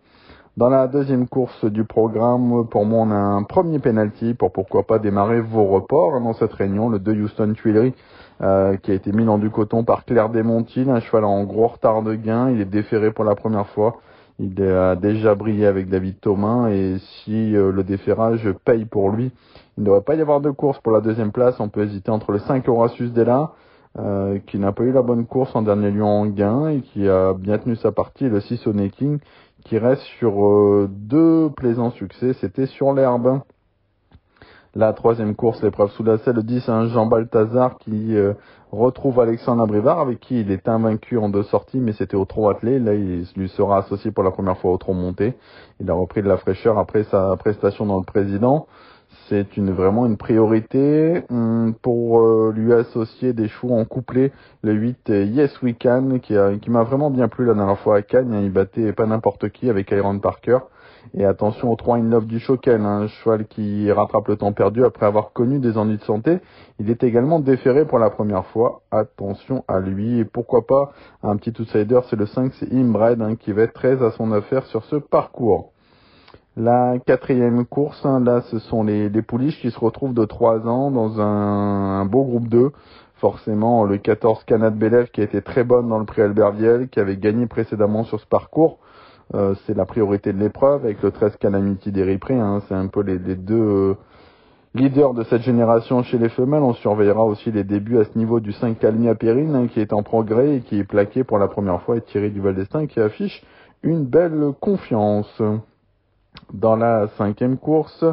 Dans 0.57 0.69
la 0.69 0.87
deuxième 0.87 1.29
course 1.29 1.63
du 1.63 1.85
programme, 1.85 2.67
pour 2.67 2.85
moi, 2.85 2.99
on 3.07 3.11
a 3.11 3.15
un 3.15 3.43
premier 3.43 3.79
penalty 3.79 4.33
pour 4.33 4.51
pourquoi 4.51 4.83
pas 4.83 4.99
démarrer 4.99 5.39
vos 5.39 5.63
reports 5.65 6.19
dans 6.19 6.33
cette 6.33 6.51
réunion, 6.51 6.89
le 6.89 6.99
2 6.99 7.23
Houston 7.23 7.53
Tuileries, 7.53 7.93
euh, 8.41 8.75
qui 8.75 8.91
a 8.91 8.93
été 8.93 9.13
mis 9.13 9.23
dans 9.23 9.37
du 9.37 9.49
coton 9.49 9.85
par 9.85 10.03
Claire 10.03 10.27
Desmontil, 10.27 10.89
un 10.89 10.99
cheval 10.99 11.23
en 11.23 11.45
gros 11.45 11.67
retard 11.67 12.03
de 12.03 12.15
gain, 12.15 12.49
il 12.49 12.59
est 12.59 12.65
déféré 12.65 13.11
pour 13.11 13.23
la 13.23 13.35
première 13.35 13.67
fois. 13.67 14.01
Il 14.39 14.61
a 14.63 14.95
déjà 14.95 15.35
brillé 15.35 15.67
avec 15.67 15.87
David 15.87 16.19
Thomas 16.19 16.69
et 16.69 16.97
si 16.99 17.55
euh, 17.55 17.71
le 17.71 17.83
déférage 17.83 18.51
paye 18.65 18.83
pour 18.83 19.11
lui, 19.11 19.31
il 19.77 19.81
ne 19.81 19.85
devrait 19.85 20.01
pas 20.01 20.15
y 20.15 20.21
avoir 20.21 20.41
de 20.41 20.49
course 20.49 20.79
pour 20.79 20.91
la 20.91 20.99
deuxième 20.99 21.31
place. 21.31 21.59
On 21.59 21.69
peut 21.69 21.83
hésiter 21.83 22.11
entre 22.11 22.31
le 22.33 22.39
5 22.39 22.67
Horatius 22.67 23.13
Della, 23.13 23.51
euh, 23.99 24.39
qui 24.47 24.57
n'a 24.57 24.71
pas 24.71 24.83
eu 24.83 24.93
la 24.93 25.01
bonne 25.01 25.25
course 25.25 25.53
en 25.53 25.63
dernier 25.63 25.91
lieu 25.91 26.03
en 26.03 26.25
gain 26.25 26.69
et 26.69 26.79
qui 26.79 27.09
a 27.09 27.33
bien 27.33 27.57
tenu 27.57 27.75
sa 27.75 27.91
partie, 27.91 28.29
le 28.29 28.39
6 28.39 28.67
King, 28.97 29.19
qui 29.65 29.77
reste 29.77 30.03
sur 30.17 30.45
euh, 30.45 30.87
deux 30.89 31.49
plaisants 31.49 31.91
succès, 31.91 32.33
c'était 32.39 32.67
sur 32.67 32.93
l'herbe. 32.93 33.41
La 34.73 34.93
troisième 34.93 35.35
course, 35.35 35.61
l'épreuve 35.61 35.91
sous 35.91 36.03
la 36.03 36.17
selle, 36.19 36.37
le 36.37 36.43
10, 36.43 36.69
un 36.69 36.87
Jean 36.87 37.05
Balthazar 37.05 37.77
qui 37.79 38.15
euh, 38.15 38.33
retrouve 38.71 39.19
Alexandre 39.19 39.63
Abrivard, 39.63 39.99
avec 39.99 40.21
qui 40.21 40.39
il 40.39 40.51
est 40.51 40.69
invaincu 40.69 41.17
en 41.17 41.27
deux 41.27 41.43
sorties, 41.43 41.81
mais 41.81 41.91
c'était 41.91 42.15
au 42.15 42.23
trot 42.23 42.49
attelé. 42.49 42.79
Là, 42.79 42.93
il 42.93 43.27
lui 43.35 43.49
sera 43.49 43.79
associé 43.79 44.11
pour 44.11 44.23
la 44.23 44.31
première 44.31 44.57
fois 44.57 44.71
au 44.71 44.77
trot 44.77 44.93
monté. 44.93 45.33
Il 45.81 45.91
a 45.91 45.93
repris 45.93 46.21
de 46.21 46.29
la 46.29 46.37
fraîcheur 46.37 46.79
après 46.79 47.03
sa 47.03 47.35
prestation 47.35 47.85
dans 47.85 47.97
le 47.97 48.05
président 48.05 48.67
c'est 49.31 49.55
une, 49.55 49.71
vraiment 49.71 50.05
une 50.05 50.17
priorité 50.17 51.23
hum, 51.29 51.73
pour 51.81 52.19
euh, 52.19 52.51
lui 52.53 52.73
associer 52.73 53.31
des 53.31 53.47
chevaux 53.47 53.73
en 53.73 53.85
couplet. 53.85 54.33
Le 54.61 54.73
8 54.73 55.07
Yes 55.07 55.61
We 55.61 55.73
Can 55.81 56.19
qui, 56.19 56.35
m'a 56.69 56.83
vraiment 56.83 57.09
bien 57.09 57.29
plu 57.29 57.45
la 57.45 57.53
dernière 57.53 57.79
fois 57.79 57.95
à 57.95 58.01
Cannes. 58.01 58.37
Il 58.43 58.51
battait 58.51 58.91
pas 58.91 59.05
n'importe 59.05 59.49
qui 59.49 59.69
avec 59.69 59.89
Iron 59.91 60.19
Parker. 60.19 60.59
Et 61.13 61.23
attention 61.23 61.71
au 61.71 61.77
3 61.77 61.97
in 61.97 62.09
love 62.09 62.27
du 62.27 62.39
Choken, 62.39 62.85
un 62.85 63.07
cheval 63.07 63.47
qui 63.47 63.89
rattrape 63.89 64.27
le 64.27 64.35
temps 64.35 64.51
perdu 64.51 64.83
après 64.83 65.05
avoir 65.05 65.31
connu 65.31 65.59
des 65.59 65.77
ennuis 65.77 65.97
de 65.97 66.03
santé. 66.03 66.39
Il 66.79 66.89
est 66.89 67.03
également 67.03 67.39
déféré 67.39 67.85
pour 67.85 67.99
la 67.99 68.09
première 68.09 68.45
fois. 68.47 68.81
Attention 68.91 69.63
à 69.69 69.79
lui. 69.79 70.19
Et 70.19 70.25
pourquoi 70.25 70.67
pas 70.67 70.91
un 71.23 71.37
petit 71.37 71.53
outsider, 71.61 72.01
c'est 72.09 72.17
le 72.17 72.25
5, 72.25 72.51
c'est 72.59 72.73
Imbred, 72.73 73.21
hein, 73.21 73.35
qui 73.37 73.53
va 73.53 73.61
être 73.61 73.73
très 73.73 74.03
à 74.03 74.11
son 74.11 74.33
affaire 74.33 74.65
sur 74.65 74.83
ce 74.83 74.97
parcours. 74.97 75.71
La 76.57 76.99
quatrième 77.05 77.65
course, 77.65 78.05
hein, 78.05 78.19
là, 78.19 78.41
ce 78.51 78.59
sont 78.59 78.83
les, 78.83 79.07
les 79.07 79.21
pouliches 79.21 79.59
qui 79.61 79.71
se 79.71 79.79
retrouvent 79.79 80.13
de 80.13 80.25
3 80.25 80.67
ans 80.67 80.91
dans 80.91 81.21
un, 81.21 82.03
beau 82.05 82.23
groupe 82.23 82.49
2 82.49 82.71
forcément 83.21 83.85
le 83.85 83.97
14 83.97 84.43
Canad 84.45 84.75
Belev 84.75 85.11
qui 85.11 85.21
a 85.21 85.23
été 85.23 85.41
très 85.41 85.63
bonne 85.63 85.87
dans 85.87 85.99
le 85.99 86.05
prix 86.05 86.23
Albert 86.23 86.53
qui 86.91 86.99
avait 86.99 87.17
gagné 87.17 87.45
précédemment 87.45 88.03
sur 88.03 88.19
ce 88.19 88.25
parcours. 88.25 88.79
Euh, 89.33 89.53
c'est 89.65 89.77
la 89.77 89.85
priorité 89.85 90.33
de 90.33 90.39
l'épreuve 90.39 90.83
avec 90.83 91.01
le 91.01 91.11
13 91.11 91.37
Calamity 91.37 91.91
des 91.91 92.19
hein, 92.31 92.61
c'est 92.67 92.73
un 92.73 92.87
peu 92.87 93.01
les, 93.01 93.17
deux 93.17 93.55
euh, 93.55 93.93
leaders 94.73 95.13
de 95.13 95.23
cette 95.23 95.43
génération 95.43 96.03
chez 96.03 96.17
les 96.17 96.29
femelles. 96.29 96.63
On 96.63 96.73
surveillera 96.73 97.23
aussi 97.23 97.51
les 97.51 97.63
débuts 97.63 97.99
à 97.99 98.03
ce 98.03 98.17
niveau 98.17 98.41
du 98.41 98.51
5 98.51 98.77
Calmia 98.77 99.15
Perrine 99.15 99.55
hein, 99.55 99.67
qui 99.67 99.79
est 99.79 99.93
en 99.93 100.03
progrès 100.03 100.57
et 100.57 100.61
qui 100.61 100.79
est 100.79 100.83
plaqué 100.83 101.23
pour 101.23 101.37
la 101.37 101.47
première 101.47 101.81
fois 101.83 101.95
et 101.95 102.01
Thierry 102.01 102.31
Duval 102.31 102.55
d'Estaing 102.55 102.87
qui 102.87 102.99
affiche 102.99 103.41
une 103.83 104.03
belle 104.03 104.51
confiance. 104.59 105.41
Dans 106.53 106.75
la 106.75 107.07
cinquième 107.17 107.57
course, 107.57 108.03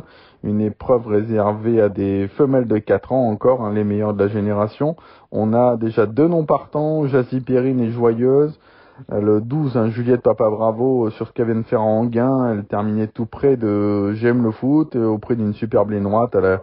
une 0.44 0.61
épreuve 0.61 1.06
réservée 1.06 1.80
à 1.80 1.88
des 1.88 2.28
femelles 2.28 2.68
de 2.68 2.78
4 2.78 3.12
ans 3.12 3.28
encore, 3.28 3.64
hein, 3.64 3.73
les 3.73 3.85
meilleures 3.85 4.14
de 4.14 4.25
la 4.25 4.28
génération. 4.28 4.97
On 5.32 5.52
a 5.52 5.76
déjà 5.76 6.06
deux 6.06 6.28
noms 6.28 6.44
partants, 6.44 7.06
Jazzy 7.06 7.40
Perrine 7.40 7.80
et 7.80 7.90
Joyeuse. 7.90 8.58
Euh, 9.12 9.20
le 9.20 9.40
12, 9.40 9.76
un 9.76 9.90
Juliette 9.90 10.23
Papa 10.23 10.50
Bravo 10.50 11.06
euh, 11.06 11.11
sur 11.11 11.28
ce 11.28 11.32
qu'elle 11.32 11.47
vient 11.47 11.61
de 11.61 11.66
faire 11.66 11.82
en 11.82 12.00
Anguin. 12.00 12.52
Elle 12.52 12.64
terminait 12.64 13.06
tout 13.06 13.26
près 13.26 13.56
de 13.56 14.12
J'aime 14.14 14.42
le 14.42 14.50
foot, 14.50 14.97
euh, 14.97 15.06
auprès 15.06 15.37
d'une 15.37 15.54
superbe 15.54 15.90
ligne. 15.90 16.08
Elle 16.35 16.44
a 16.44 16.62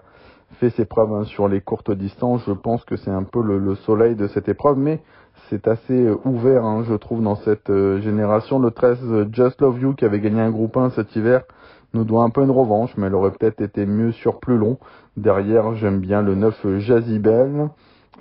fait 0.60 0.70
ses 0.72 0.86
preuves 0.86 1.14
hein, 1.14 1.24
sur 1.24 1.48
les 1.48 1.62
courtes 1.62 1.92
distances. 1.92 2.44
Je 2.46 2.52
pense 2.52 2.84
que 2.86 2.98
c'est 2.98 3.12
un 3.12 3.24
peu 3.24 3.42
le, 3.42 3.76
soleil 3.76 4.16
de 4.16 4.28
cette 4.28 4.50
épreuve, 4.50 4.78
mais 4.78 5.02
c'est 5.50 5.68
assez 5.68 6.10
ouvert, 6.24 6.66
hein, 6.66 6.84
je 6.88 6.94
trouve, 6.96 7.22
dans 7.22 7.36
cette 7.36 7.72
génération. 8.00 8.60
Le 8.60 8.72
13, 8.72 9.28
Just 9.32 9.62
Love 9.62 9.80
You, 9.80 9.94
qui 9.94 10.06
avait 10.06 10.20
gagné 10.20 10.42
un 10.42 10.52
groupe 10.52 10.76
1 10.78 10.92
cet 10.92 11.16
hiver, 11.16 11.44
nous 11.94 12.04
doit 12.04 12.24
un 12.24 12.30
peu 12.30 12.44
une 12.44 12.52
revanche, 12.52 12.92
mais 12.98 13.08
elle 13.08 13.16
aurait 13.16 13.32
peut-être 13.32 13.62
été 13.62 13.86
mieux 13.86 14.12
sur 14.12 14.40
plus 14.40 14.58
long. 14.58 14.78
Derrière, 15.18 15.76
j'aime 15.76 16.00
bien 16.00 16.22
le 16.22 16.36
9 16.36 16.78
Jazibel. 16.80 17.70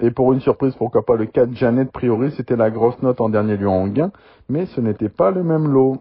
Et 0.01 0.11
pour 0.11 0.33
une 0.33 0.41
surprise, 0.41 0.75
pourquoi 0.75 1.05
pas 1.05 1.17
le 1.17 1.27
4 1.27 1.55
Janet 1.55 1.91
Priori, 1.91 2.33
c'était 2.37 2.57
la 2.57 2.71
grosse 2.71 3.01
note 3.03 3.21
en 3.21 3.29
dernier 3.29 3.57
lieu 3.57 3.69
en 3.69 3.87
gain, 3.87 4.11
mais 4.49 4.67
ce 4.67 4.81
n'était 4.81 5.09
pas 5.09 5.31
le 5.31 5.43
même 5.43 5.69
lot. 5.69 5.99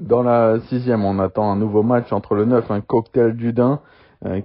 Dans 0.00 0.22
la 0.22 0.60
sixième, 0.68 1.04
on 1.04 1.18
attend 1.18 1.50
un 1.50 1.56
nouveau 1.56 1.82
match 1.82 2.12
entre 2.12 2.34
le 2.34 2.44
9, 2.44 2.70
un 2.70 2.80
cocktail 2.80 3.34
Dudin, 3.36 3.72
euh, 3.72 3.76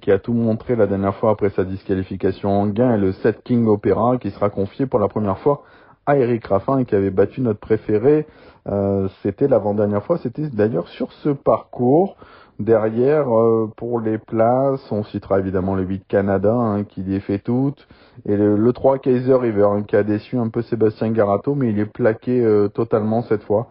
qui 0.01 0.11
a 0.11 0.17
tout 0.17 0.33
montré 0.33 0.75
la 0.75 0.87
dernière 0.87 1.15
fois 1.15 1.31
après 1.31 1.49
sa 1.49 1.63
disqualification 1.63 2.49
en 2.49 2.67
gain, 2.67 2.95
et 2.95 2.97
le 2.97 3.11
7 3.11 3.43
King 3.43 3.67
Opera, 3.67 4.17
qui 4.17 4.31
sera 4.31 4.49
confié 4.49 4.85
pour 4.87 4.99
la 4.99 5.07
première 5.07 5.37
fois 5.37 5.63
à 6.07 6.17
Eric 6.17 6.45
Raffin, 6.47 6.83
qui 6.85 6.95
avait 6.95 7.11
battu 7.11 7.41
notre 7.41 7.59
préféré. 7.59 8.25
Euh, 8.67 9.07
c'était 9.21 9.47
l'avant-dernière 9.47 10.03
fois, 10.03 10.17
c'était 10.17 10.47
d'ailleurs 10.47 10.87
sur 10.87 11.11
ce 11.11 11.29
parcours. 11.29 12.15
Derrière, 12.59 13.29
euh, 13.37 13.71
pour 13.77 13.99
les 13.99 14.17
places, 14.17 14.91
on 14.91 15.03
citera 15.03 15.39
évidemment 15.39 15.75
le 15.75 15.83
8 15.83 16.05
Canada, 16.07 16.53
hein, 16.53 16.85
qui 16.85 17.03
les 17.03 17.19
fait 17.19 17.37
toutes, 17.37 17.87
et 18.25 18.35
le, 18.35 18.73
3 18.73 18.97
Kaiser 18.97 19.35
River, 19.35 19.67
qui 19.87 19.95
a 19.95 20.01
déçu 20.01 20.37
un 20.37 20.49
peu 20.49 20.63
Sébastien 20.63 21.11
Garato, 21.11 21.53
mais 21.53 21.69
il 21.69 21.77
est 21.77 21.85
plaqué 21.85 22.43
euh, 22.43 22.67
totalement 22.67 23.21
cette 23.21 23.43
fois. 23.43 23.67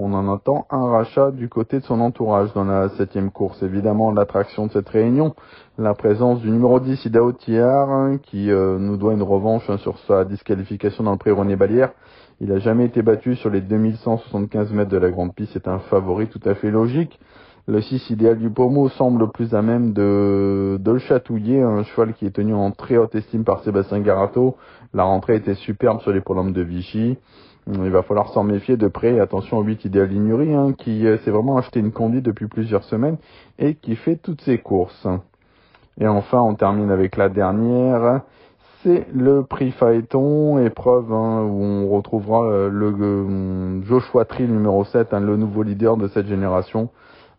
On 0.00 0.12
en 0.14 0.32
attend 0.32 0.64
un 0.70 0.88
rachat 0.88 1.32
du 1.32 1.48
côté 1.48 1.80
de 1.80 1.84
son 1.84 1.98
entourage 1.98 2.52
dans 2.52 2.62
la 2.62 2.88
septième 2.90 3.32
course. 3.32 3.64
Évidemment, 3.64 4.12
l'attraction 4.12 4.66
de 4.66 4.70
cette 4.70 4.88
réunion, 4.88 5.34
la 5.76 5.92
présence 5.92 6.40
du 6.40 6.52
numéro 6.52 6.78
10 6.78 7.06
Idao 7.06 7.32
Tiar, 7.32 7.90
hein, 7.90 8.18
qui 8.22 8.48
euh, 8.52 8.78
nous 8.78 8.96
doit 8.96 9.12
une 9.12 9.24
revanche 9.24 9.68
hein, 9.68 9.76
sur 9.78 9.98
sa 10.06 10.24
disqualification 10.24 11.02
dans 11.02 11.10
le 11.10 11.18
prix 11.18 11.32
René 11.32 11.56
Balière. 11.56 11.90
Il 12.40 12.50
n'a 12.50 12.60
jamais 12.60 12.84
été 12.84 13.02
battu 13.02 13.34
sur 13.34 13.50
les 13.50 13.60
2175 13.60 14.70
mètres 14.70 14.90
de 14.92 14.98
la 14.98 15.10
grande 15.10 15.34
piste. 15.34 15.50
C'est 15.54 15.66
un 15.66 15.80
favori 15.80 16.28
tout 16.28 16.40
à 16.44 16.54
fait 16.54 16.70
logique. 16.70 17.18
Le 17.66 17.80
6 17.80 18.10
idéal 18.10 18.38
du 18.38 18.50
Pommeau 18.50 18.88
semble 18.90 19.28
plus 19.32 19.52
à 19.52 19.62
même 19.62 19.92
de, 19.92 20.78
de 20.80 20.90
le 20.92 20.98
chatouiller, 21.00 21.60
un 21.60 21.82
cheval 21.82 22.14
qui 22.14 22.24
est 22.24 22.30
tenu 22.30 22.54
en 22.54 22.70
très 22.70 22.96
haute 22.98 23.16
estime 23.16 23.42
par 23.42 23.64
Sébastien 23.64 23.98
Garato. 23.98 24.56
La 24.94 25.02
rentrée 25.02 25.34
était 25.34 25.56
superbe 25.56 26.00
sur 26.02 26.12
les 26.12 26.20
prolonges 26.20 26.52
de 26.52 26.62
Vichy. 26.62 27.18
Il 27.70 27.90
va 27.90 28.02
falloir 28.02 28.30
s'en 28.30 28.44
méfier 28.44 28.78
de 28.78 28.88
près. 28.88 29.20
Attention 29.20 29.58
au 29.58 29.62
8 29.62 29.84
idéal 29.84 30.08
Lignurie, 30.08 30.54
hein, 30.54 30.72
qui 30.72 31.06
euh, 31.06 31.18
s'est 31.18 31.30
vraiment 31.30 31.58
acheté 31.58 31.80
une 31.80 31.92
conduite 31.92 32.24
depuis 32.24 32.46
plusieurs 32.46 32.82
semaines 32.84 33.18
et 33.58 33.74
qui 33.74 33.94
fait 33.94 34.16
toutes 34.16 34.40
ses 34.40 34.56
courses. 34.56 35.06
Et 36.00 36.08
enfin, 36.08 36.40
on 36.40 36.54
termine 36.54 36.90
avec 36.90 37.16
la 37.18 37.28
dernière. 37.28 38.22
C'est 38.82 39.06
le 39.12 39.42
prix 39.42 39.72
Phaéton, 39.72 40.58
épreuve 40.64 41.12
hein, 41.12 41.42
où 41.42 41.62
on 41.62 41.88
retrouvera 41.90 42.44
euh, 42.44 42.70
le 42.70 42.94
euh, 42.98 43.82
Joshua 43.82 44.24
Trill 44.24 44.50
numéro 44.50 44.84
7, 44.84 45.12
hein, 45.12 45.20
le 45.20 45.36
nouveau 45.36 45.62
leader 45.62 45.98
de 45.98 46.08
cette 46.08 46.26
génération. 46.26 46.88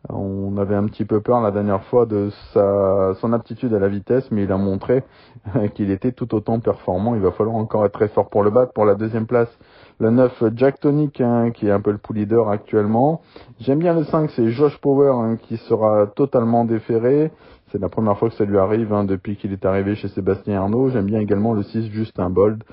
On 0.07 0.57
avait 0.57 0.75
un 0.75 0.85
petit 0.85 1.03
peu 1.03 1.19
peur 1.19 1.41
la 1.41 1.51
dernière 1.51 1.83
fois 1.83 2.05
de 2.05 2.29
sa, 2.53 3.13
son 3.19 3.33
aptitude 3.33 3.73
à 3.73 3.79
la 3.79 3.89
vitesse, 3.89 4.31
mais 4.31 4.43
il 4.43 4.51
a 4.51 4.57
montré 4.57 5.03
qu'il 5.75 5.91
était 5.91 6.13
tout 6.13 6.33
autant 6.33 6.61
performant. 6.61 7.15
Il 7.15 7.21
va 7.21 7.31
falloir 7.31 7.57
encore 7.57 7.85
être 7.85 7.93
très 7.93 8.07
fort 8.07 8.29
pour 8.29 8.41
le 8.41 8.49
battre. 8.49 8.71
Pour 8.71 8.85
la 8.85 8.95
deuxième 8.95 9.25
place, 9.25 9.49
le 9.99 10.09
9, 10.09 10.55
Jack 10.55 10.79
Tonic, 10.79 11.19
hein, 11.19 11.51
qui 11.51 11.67
est 11.67 11.71
un 11.71 11.81
peu 11.81 11.91
le 11.91 11.97
pool 11.97 12.15
leader 12.15 12.49
actuellement. 12.49 13.19
J'aime 13.59 13.79
bien 13.79 13.93
le 13.93 14.05
5, 14.05 14.31
c'est 14.31 14.49
Josh 14.51 14.77
Power, 14.77 15.11
hein, 15.13 15.35
qui 15.35 15.57
sera 15.57 16.07
totalement 16.07 16.63
déféré. 16.63 17.31
C'est 17.71 17.81
la 17.81 17.89
première 17.89 18.17
fois 18.17 18.29
que 18.29 18.35
ça 18.35 18.45
lui 18.45 18.57
arrive 18.57 18.93
hein, 18.93 19.03
depuis 19.03 19.35
qu'il 19.35 19.51
est 19.51 19.65
arrivé 19.65 19.95
chez 19.95 20.07
Sébastien 20.07 20.61
Arnaud. 20.61 20.89
J'aime 20.89 21.05
bien 21.05 21.19
également 21.19 21.53
le 21.53 21.63
6, 21.63 21.89
Justin 21.89 22.29
Bold, 22.29 22.63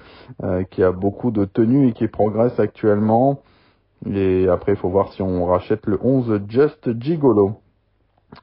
euh, 0.44 0.62
qui 0.70 0.84
a 0.84 0.92
beaucoup 0.92 1.32
de 1.32 1.44
tenue 1.44 1.88
et 1.88 1.92
qui 1.92 2.06
progresse 2.06 2.58
actuellement. 2.60 3.40
Et 4.04 4.48
après, 4.48 4.72
il 4.72 4.78
faut 4.78 4.90
voir 4.90 5.12
si 5.12 5.22
on 5.22 5.46
rachète 5.46 5.86
le 5.86 5.98
11 6.02 6.42
Just 6.48 7.00
Gigolo. 7.00 7.60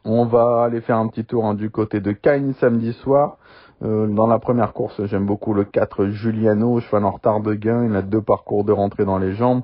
On 0.06 0.26
va 0.26 0.64
aller 0.64 0.82
faire 0.82 0.98
un 0.98 1.08
petit 1.08 1.26
tour 1.26 1.46
hein, 1.46 1.54
du 1.54 1.70
côté 1.70 2.00
de 2.00 2.12
Cain 2.12 2.54
samedi 2.60 2.94
soir. 2.94 3.38
Euh, 3.84 4.08
dans 4.08 4.28
la 4.28 4.40
première 4.40 4.74
course, 4.74 5.04
j'aime 5.06 5.26
beaucoup 5.26 5.54
le 5.54 5.66
4 5.66 6.08
Giuliano, 6.08 6.80
cheval 6.80 7.06
en 7.06 7.12
retard 7.12 7.42
de 7.42 7.54
gain. 7.54 7.86
Il 7.86 7.96
a 7.96 8.02
deux 8.02 8.22
parcours 8.22 8.64
de 8.64 8.72
rentrée 8.72 9.06
dans 9.06 9.18
les 9.18 9.34
jambes. 9.34 9.64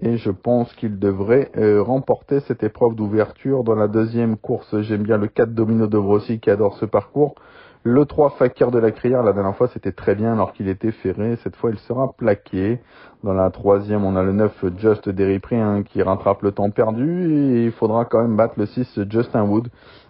Et 0.00 0.16
je 0.16 0.30
pense 0.30 0.72
qu'il 0.74 0.98
devrait 0.98 1.50
euh, 1.56 1.82
remporter 1.82 2.40
cette 2.40 2.62
épreuve 2.62 2.94
d'ouverture. 2.94 3.64
Dans 3.64 3.74
la 3.74 3.88
deuxième 3.88 4.36
course, 4.36 4.80
j'aime 4.82 5.02
bien 5.02 5.18
le 5.18 5.26
4 5.26 5.52
Domino 5.52 5.86
de 5.86 5.98
Brossi 5.98 6.40
qui 6.40 6.50
adore 6.50 6.76
ce 6.78 6.86
parcours. 6.86 7.34
Le 7.84 8.04
3 8.04 8.30
Fakir 8.30 8.72
de 8.72 8.78
la 8.78 8.90
Crière, 8.90 9.22
la 9.22 9.32
dernière 9.32 9.54
fois 9.54 9.68
c'était 9.68 9.92
très 9.92 10.16
bien 10.16 10.32
alors 10.32 10.52
qu'il 10.52 10.68
était 10.68 10.90
ferré. 10.90 11.36
Cette 11.44 11.54
fois 11.54 11.70
il 11.70 11.78
sera 11.78 12.12
plaqué. 12.12 12.80
Dans 13.22 13.32
la 13.32 13.50
troisième, 13.50 14.04
on 14.04 14.16
a 14.16 14.22
le 14.22 14.32
9 14.32 14.64
Just 14.78 15.08
Derripré 15.08 15.60
hein, 15.60 15.84
qui 15.84 16.02
rattrape 16.02 16.42
le 16.42 16.50
temps 16.50 16.70
perdu. 16.70 17.32
Et 17.32 17.64
il 17.66 17.72
faudra 17.72 18.04
quand 18.04 18.20
même 18.20 18.36
battre 18.36 18.54
le 18.56 18.66
6 18.66 19.00
Justin 19.08 19.44
Wood 19.44 19.68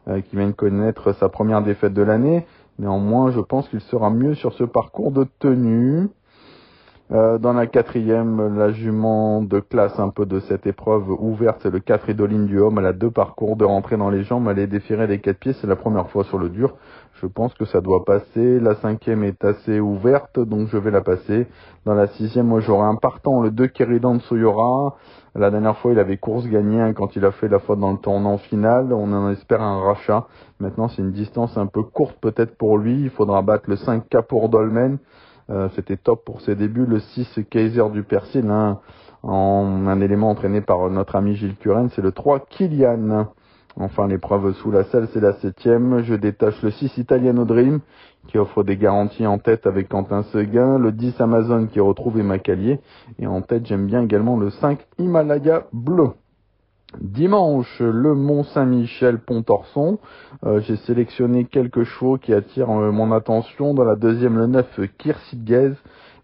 euh, 0.08 0.22
qui 0.22 0.36
vient 0.36 0.48
de 0.48 0.52
connaître 0.52 1.12
sa 1.12 1.28
première 1.28 1.62
défaite 1.62 1.92
de 1.92 2.02
l'année. 2.02 2.46
Néanmoins, 2.78 3.30
je 3.32 3.40
pense 3.40 3.68
qu'il 3.68 3.80
sera 3.80 4.08
mieux 4.08 4.34
sur 4.34 4.54
ce 4.54 4.64
parcours 4.64 5.12
de 5.12 5.26
tenue. 5.38 6.08
Euh, 7.10 7.38
dans 7.38 7.54
la 7.54 7.66
quatrième, 7.66 8.58
la 8.58 8.70
jument 8.70 9.40
de 9.40 9.60
classe 9.60 9.98
un 9.98 10.10
peu 10.10 10.26
de 10.26 10.40
cette 10.40 10.66
épreuve 10.66 11.10
ouverte, 11.10 11.60
c'est 11.62 11.70
le 11.70 11.80
4 11.80 12.10
Idoline 12.10 12.44
du 12.46 12.58
Homme. 12.60 12.78
Elle 12.78 12.86
a 12.86 12.92
deux 12.92 13.10
parcours 13.10 13.56
de 13.56 13.64
rentrée 13.64 13.96
dans 13.96 14.10
les 14.10 14.22
jambes. 14.24 14.46
Elle 14.50 14.58
est 14.58 14.66
déférée 14.66 15.06
des 15.06 15.18
quatre 15.18 15.38
pieds. 15.38 15.54
C'est 15.54 15.66
la 15.66 15.76
première 15.76 16.10
fois 16.10 16.24
sur 16.24 16.38
le 16.38 16.50
dur. 16.50 16.74
Je 17.20 17.26
pense 17.26 17.52
que 17.54 17.64
ça 17.64 17.80
doit 17.80 18.04
passer. 18.04 18.60
La 18.60 18.76
cinquième 18.76 19.24
est 19.24 19.44
assez 19.44 19.80
ouverte, 19.80 20.38
donc 20.38 20.68
je 20.68 20.76
vais 20.76 20.92
la 20.92 21.00
passer. 21.00 21.48
Dans 21.84 21.94
la 21.94 22.06
sixième, 22.06 22.46
moi 22.46 22.60
j'aurai 22.60 22.86
un 22.86 22.94
partant, 22.94 23.40
le 23.40 23.50
2 23.50 23.66
Keridan 23.66 24.14
de 24.14 24.20
Soyora. 24.20 24.96
La 25.34 25.50
dernière 25.50 25.76
fois, 25.78 25.92
il 25.92 25.98
avait 25.98 26.16
course 26.16 26.46
gagnée 26.46 26.80
hein, 26.80 26.92
quand 26.92 27.16
il 27.16 27.24
a 27.24 27.32
fait 27.32 27.48
la 27.48 27.58
faute 27.58 27.80
dans 27.80 27.90
le 27.90 27.98
tournant 27.98 28.38
final. 28.38 28.92
On 28.92 29.12
en 29.12 29.30
espère 29.30 29.62
un 29.62 29.80
rachat. 29.80 30.26
Maintenant, 30.60 30.88
c'est 30.88 31.02
une 31.02 31.12
distance 31.12 31.56
un 31.56 31.66
peu 31.66 31.82
courte 31.82 32.16
peut-être 32.20 32.56
pour 32.56 32.78
lui. 32.78 33.02
Il 33.02 33.10
faudra 33.10 33.42
battre 33.42 33.68
le 33.68 33.76
5K 33.76 34.22
pour 34.22 34.48
Dolmen. 34.48 34.98
Euh, 35.50 35.68
c'était 35.74 35.96
top 35.96 36.24
pour 36.24 36.40
ses 36.42 36.54
débuts. 36.54 36.86
Le 36.86 37.00
6 37.00 37.40
Kaiser 37.50 37.88
du 37.90 38.04
Persil, 38.04 38.48
hein, 38.48 38.78
un 39.24 40.00
élément 40.00 40.30
entraîné 40.30 40.60
par 40.60 40.88
notre 40.90 41.16
ami 41.16 41.34
Gilles 41.34 41.56
Curren, 41.56 41.88
c'est 41.90 42.02
le 42.02 42.12
3 42.12 42.40
Kilian. 42.48 43.26
Enfin, 43.80 44.08
l'épreuve 44.08 44.54
sous 44.54 44.72
la 44.72 44.82
selle, 44.84 45.06
c'est 45.12 45.20
la 45.20 45.34
septième. 45.34 46.02
Je 46.02 46.14
détache 46.14 46.60
le 46.62 46.70
6 46.70 46.98
Italiano 46.98 47.44
Dream, 47.44 47.78
qui 48.26 48.36
offre 48.36 48.64
des 48.64 48.76
garanties 48.76 49.26
en 49.26 49.38
tête 49.38 49.68
avec 49.68 49.88
Quentin 49.88 50.24
Seguin. 50.24 50.78
Le 50.78 50.90
10 50.90 51.20
Amazon 51.20 51.66
qui 51.66 51.78
retrouve 51.78 52.18
Emma 52.18 52.40
Calier. 52.40 52.80
Et 53.20 53.28
en 53.28 53.40
tête, 53.40 53.66
j'aime 53.66 53.86
bien 53.86 54.02
également 54.02 54.36
le 54.36 54.50
5 54.50 54.80
Himalaya 54.98 55.66
Bleu. 55.72 56.10
Dimanche, 57.00 57.80
le 57.80 58.14
Mont 58.14 58.42
Saint-Michel 58.42 59.20
Pontorson. 59.20 59.98
Euh, 60.44 60.60
j'ai 60.60 60.76
sélectionné 60.76 61.44
quelques 61.44 61.84
chevaux 61.84 62.18
qui 62.18 62.32
attirent 62.32 62.70
euh, 62.70 62.90
mon 62.90 63.12
attention. 63.12 63.74
Dans 63.74 63.84
la 63.84 63.94
deuxième, 63.94 64.38
le 64.38 64.48
9 64.48 64.80
Kirsigez. 64.98 65.74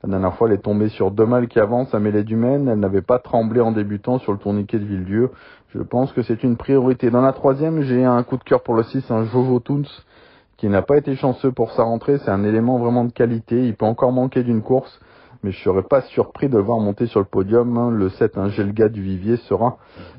La 0.05 0.11
dernière 0.11 0.35
fois, 0.35 0.49
elle 0.49 0.55
est 0.55 0.59
tombée 0.59 0.91
sur 0.91 1.11
deux 1.11 1.25
mâles 1.25 1.49
qui 1.49 1.59
avancent 1.59 1.95
à 1.95 1.99
mêlée 1.99 2.25
du 2.25 2.37
Maine. 2.37 2.69
Elle 2.69 2.79
n'avait 2.79 3.01
pas 3.01 3.19
tremblé 3.19 3.63
en 3.63 3.73
débutant 3.73 4.19
sur 4.19 4.33
le 4.33 4.39
tourniquet 4.39 4.79
de 4.79 4.85
Villedieu. 4.85 5.31
Je 5.71 5.81
pense 5.81 6.13
que 6.13 6.21
c'est 6.21 6.43
une 6.43 6.59
priorité. 6.59 7.11
Dans 7.11 7.23
la 7.23 7.33
troisième, 7.33 7.81
j'ai 7.81 8.05
un 8.05 8.23
coup 8.23 8.37
de 8.37 8.45
cœur 8.45 8.63
pour 8.63 8.75
le 8.75 8.83
6, 8.83 9.11
un 9.11 9.25
Jojo 9.25 9.61
Toons, 9.61 9.89
qui 10.59 10.69
n'a 10.69 10.83
pas 10.83 10.99
été 10.99 11.17
chanceux 11.17 11.53
pour 11.53 11.73
sa 11.73 11.85
rentrée. 11.85 12.19
C'est 12.19 12.31
un 12.31 12.45
élément 12.45 12.77
vraiment 12.77 13.05
de 13.05 13.13
qualité. 13.13 13.67
Il 13.67 13.77
peut 13.77 13.87
encore 13.87 14.13
manquer 14.13 14.43
d'une 14.43 14.61
course 14.61 15.01
mais 15.45 15.53
je 15.53 15.63
serais 15.63 15.83
pas 15.83 16.01
surpris 16.01 16.49
de 16.49 16.57
le 16.57 16.63
voir 16.63 16.81
monter 16.81 17.07
sur 17.07 17.21
le 17.21 17.27
podium. 17.27 17.77
Hein. 17.77 17.91
Le 17.91 18.09
7 18.09 18.39
Angelga 18.39 18.89
du 18.89 19.03
Vivier 19.03 19.37
sera 19.37 19.77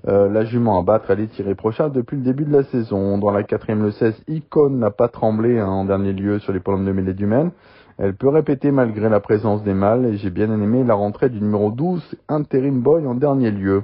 euh, 0.07 0.29
la 0.29 0.45
jument 0.45 0.79
à 0.79 0.83
battre. 0.83 1.09
Elle 1.09 1.19
est 1.19 1.33
tirée 1.33 1.55
prochaine 1.55 1.91
depuis 1.91 2.15
le 2.15 2.21
début 2.21 2.45
de 2.45 2.53
la 2.53 2.63
saison. 2.63 3.17
Dans 3.17 3.31
la 3.31 3.41
quatrième, 3.41 3.81
le 3.81 3.89
16 3.89 4.23
Icône 4.27 4.77
n'a 4.77 4.91
pas 4.91 5.07
tremblé 5.07 5.59
hein, 5.59 5.67
en 5.67 5.85
dernier 5.85 6.13
lieu 6.13 6.37
sur 6.39 6.53
les 6.53 6.59
podiums 6.59 6.85
de 6.85 6.91
Mélédumène. 6.91 7.51
Elle 7.97 8.13
peut 8.13 8.27
répéter 8.27 8.71
malgré 8.71 9.07
la 9.07 9.21
présence 9.21 9.63
des 9.63 9.73
mâles 9.73 10.05
et 10.05 10.17
j'ai 10.17 10.29
bien 10.29 10.51
aimé 10.51 10.83
la 10.83 10.95
rentrée 10.95 11.29
du 11.29 11.39
numéro 11.39 11.71
12 11.71 12.17
Interim 12.27 12.81
Boy 12.81 13.07
en 13.07 13.15
dernier 13.15 13.51
lieu. 13.51 13.83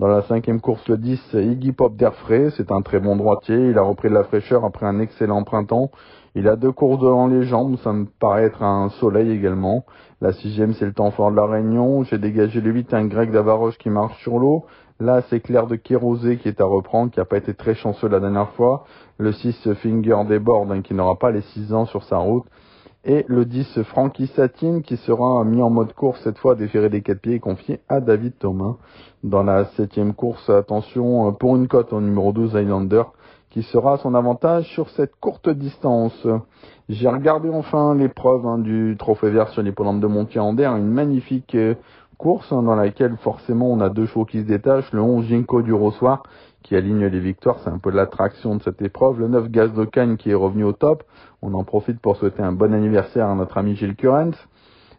Dans 0.00 0.08
la 0.08 0.22
cinquième 0.22 0.60
course, 0.60 0.88
le 0.88 0.96
10, 0.96 1.34
Iggy 1.34 1.70
Pop 1.70 1.94
d'Airfray, 1.94 2.50
c'est 2.56 2.72
un 2.72 2.82
très 2.82 2.98
bon 2.98 3.14
droitier. 3.14 3.70
Il 3.70 3.78
a 3.78 3.82
repris 3.82 4.08
de 4.08 4.14
la 4.14 4.24
fraîcheur 4.24 4.64
après 4.64 4.84
un 4.84 4.98
excellent 4.98 5.44
printemps. 5.44 5.92
Il 6.34 6.48
a 6.48 6.56
deux 6.56 6.72
courses 6.72 7.00
devant 7.00 7.28
les 7.28 7.44
jambes, 7.44 7.76
ça 7.84 7.92
me 7.92 8.06
paraît 8.18 8.46
être 8.46 8.64
un 8.64 8.88
soleil 8.98 9.30
également. 9.30 9.84
La 10.20 10.32
sixième, 10.32 10.74
c'est 10.74 10.84
le 10.84 10.92
temps 10.92 11.12
fort 11.12 11.30
de 11.30 11.36
la 11.36 11.46
Réunion. 11.46 12.02
J'ai 12.02 12.18
dégagé 12.18 12.60
le 12.60 12.72
8, 12.72 12.94
un 12.94 13.06
grec 13.06 13.30
d'Avaroche 13.30 13.78
qui 13.78 13.90
marche 13.90 14.20
sur 14.22 14.40
l'eau. 14.40 14.64
Là, 14.98 15.22
c'est 15.30 15.38
Claire 15.38 15.68
de 15.68 15.76
Kérosé 15.76 16.38
qui 16.38 16.48
est 16.48 16.60
à 16.60 16.64
reprendre, 16.64 17.12
qui 17.12 17.20
n'a 17.20 17.24
pas 17.24 17.36
été 17.36 17.54
très 17.54 17.76
chanceux 17.76 18.08
la 18.08 18.18
dernière 18.18 18.50
fois. 18.50 18.86
Le 19.18 19.30
6, 19.30 19.72
Finger 19.74 20.24
des 20.28 20.40
hein, 20.48 20.82
qui 20.82 20.94
n'aura 20.94 21.16
pas 21.16 21.30
les 21.30 21.42
6 21.42 21.72
ans 21.72 21.86
sur 21.86 22.02
sa 22.02 22.16
route 22.16 22.44
et 23.06 23.24
le 23.28 23.44
10 23.44 23.84
Frankie 23.84 24.26
Satine 24.26 24.82
qui 24.82 24.96
sera 24.96 25.44
mis 25.44 25.62
en 25.62 25.70
mode 25.70 25.92
course 25.92 26.20
cette 26.24 26.38
fois 26.38 26.56
déféré 26.56 26.90
des 26.90 27.02
quatre 27.02 27.20
pieds 27.20 27.34
et 27.34 27.40
confié 27.40 27.80
à 27.88 28.00
David 28.00 28.36
Thomas. 28.38 28.74
Dans 29.22 29.44
la 29.44 29.66
septième 29.76 30.12
course, 30.12 30.50
attention 30.50 31.32
pour 31.32 31.54
une 31.54 31.68
cote 31.68 31.92
au 31.92 32.00
numéro 32.00 32.32
12 32.32 32.56
Highlander 32.56 33.04
qui 33.50 33.62
sera 33.62 33.96
son 33.98 34.14
avantage 34.14 34.66
sur 34.74 34.90
cette 34.90 35.14
courte 35.20 35.48
distance. 35.48 36.26
J'ai 36.88 37.08
regardé 37.08 37.48
enfin 37.48 37.94
l'épreuve 37.94 38.44
hein, 38.44 38.58
du 38.58 38.96
trophée 38.98 39.30
vert 39.30 39.48
sur 39.48 39.62
l'hippodrome 39.62 40.00
de 40.00 40.06
Montier-Ander, 40.06 40.66
une 40.66 40.90
magnifique 40.90 41.54
euh, 41.54 41.74
course 42.18 42.52
hein, 42.52 42.62
dans 42.62 42.74
laquelle 42.74 43.16
forcément 43.18 43.70
on 43.70 43.80
a 43.80 43.88
deux 43.88 44.06
chevaux 44.06 44.24
qui 44.24 44.40
se 44.40 44.46
détachent, 44.46 44.92
le 44.92 45.02
11 45.02 45.26
Ginkgo 45.26 45.62
du 45.62 45.72
Rossoir 45.72 46.22
qui 46.62 46.74
aligne 46.74 47.06
les 47.06 47.20
victoires, 47.20 47.58
c'est 47.62 47.70
un 47.70 47.78
peu 47.78 47.90
l'attraction 47.90 48.56
de 48.56 48.62
cette 48.62 48.82
épreuve, 48.82 49.20
le 49.20 49.28
9 49.28 49.50
Gaz 49.50 49.72
de 49.72 49.84
Cannes 49.84 50.16
qui 50.16 50.30
est 50.30 50.34
revenu 50.34 50.64
au 50.64 50.72
top, 50.72 51.04
on 51.42 51.54
en 51.54 51.64
profite 51.64 52.00
pour 52.00 52.16
souhaiter 52.16 52.42
un 52.42 52.52
bon 52.52 52.74
anniversaire 52.74 53.28
à 53.28 53.34
notre 53.34 53.58
ami 53.58 53.76
Gilles 53.76 53.94
Current. 53.94 54.32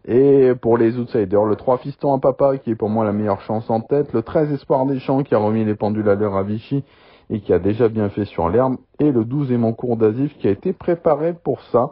Et 0.10 0.54
pour 0.62 0.78
les 0.78 0.98
outsiders, 0.98 1.44
le 1.44 1.58
3 1.58 1.80
Fiston 1.80 2.14
à 2.14 2.20
Papa, 2.20 2.58
qui 2.58 2.72
est 2.72 2.76
pour 2.76 2.88
moi 2.88 3.04
la 3.04 3.12
meilleure 3.12 3.42
chance 3.42 3.70
en 3.70 3.82
tête. 3.82 4.14
Le 4.14 4.22
13 4.22 4.54
Espoir 4.54 4.86
des 4.86 5.00
Champs, 5.00 5.22
qui 5.22 5.36
a 5.36 5.38
remis 5.38 5.66
les 5.66 5.76
pendules 5.76 6.08
à 6.08 6.16
l'heure 6.16 6.38
à 6.38 6.44
Vichy 6.44 6.86
et 7.30 7.42
qui 7.42 7.52
a 7.52 7.60
déjà 7.60 7.90
bien 7.90 8.08
fait 8.08 8.24
sur 8.24 8.48
l'herbe. 8.48 8.78
Et 9.00 9.12
le 9.12 9.26
12 9.26 9.52
mon 9.52 9.74
cours 9.74 9.98
d'Azif, 9.98 10.38
qui 10.38 10.48
a 10.48 10.52
été 10.52 10.72
préparé 10.72 11.34
pour 11.34 11.62
ça. 11.74 11.92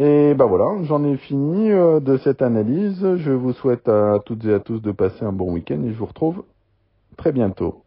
Et 0.00 0.32
ben 0.34 0.46
voilà, 0.46 0.80
j'en 0.84 1.04
ai 1.04 1.16
fini 1.16 1.72
euh, 1.72 1.98
de 1.98 2.16
cette 2.18 2.40
analyse. 2.40 3.16
Je 3.16 3.32
vous 3.32 3.52
souhaite 3.52 3.88
à 3.88 4.20
toutes 4.24 4.44
et 4.44 4.54
à 4.54 4.60
tous 4.60 4.80
de 4.80 4.92
passer 4.92 5.24
un 5.24 5.32
bon 5.32 5.52
week-end 5.52 5.82
et 5.84 5.92
je 5.92 5.98
vous 5.98 6.06
retrouve 6.06 6.44
très 7.16 7.32
bientôt. 7.32 7.82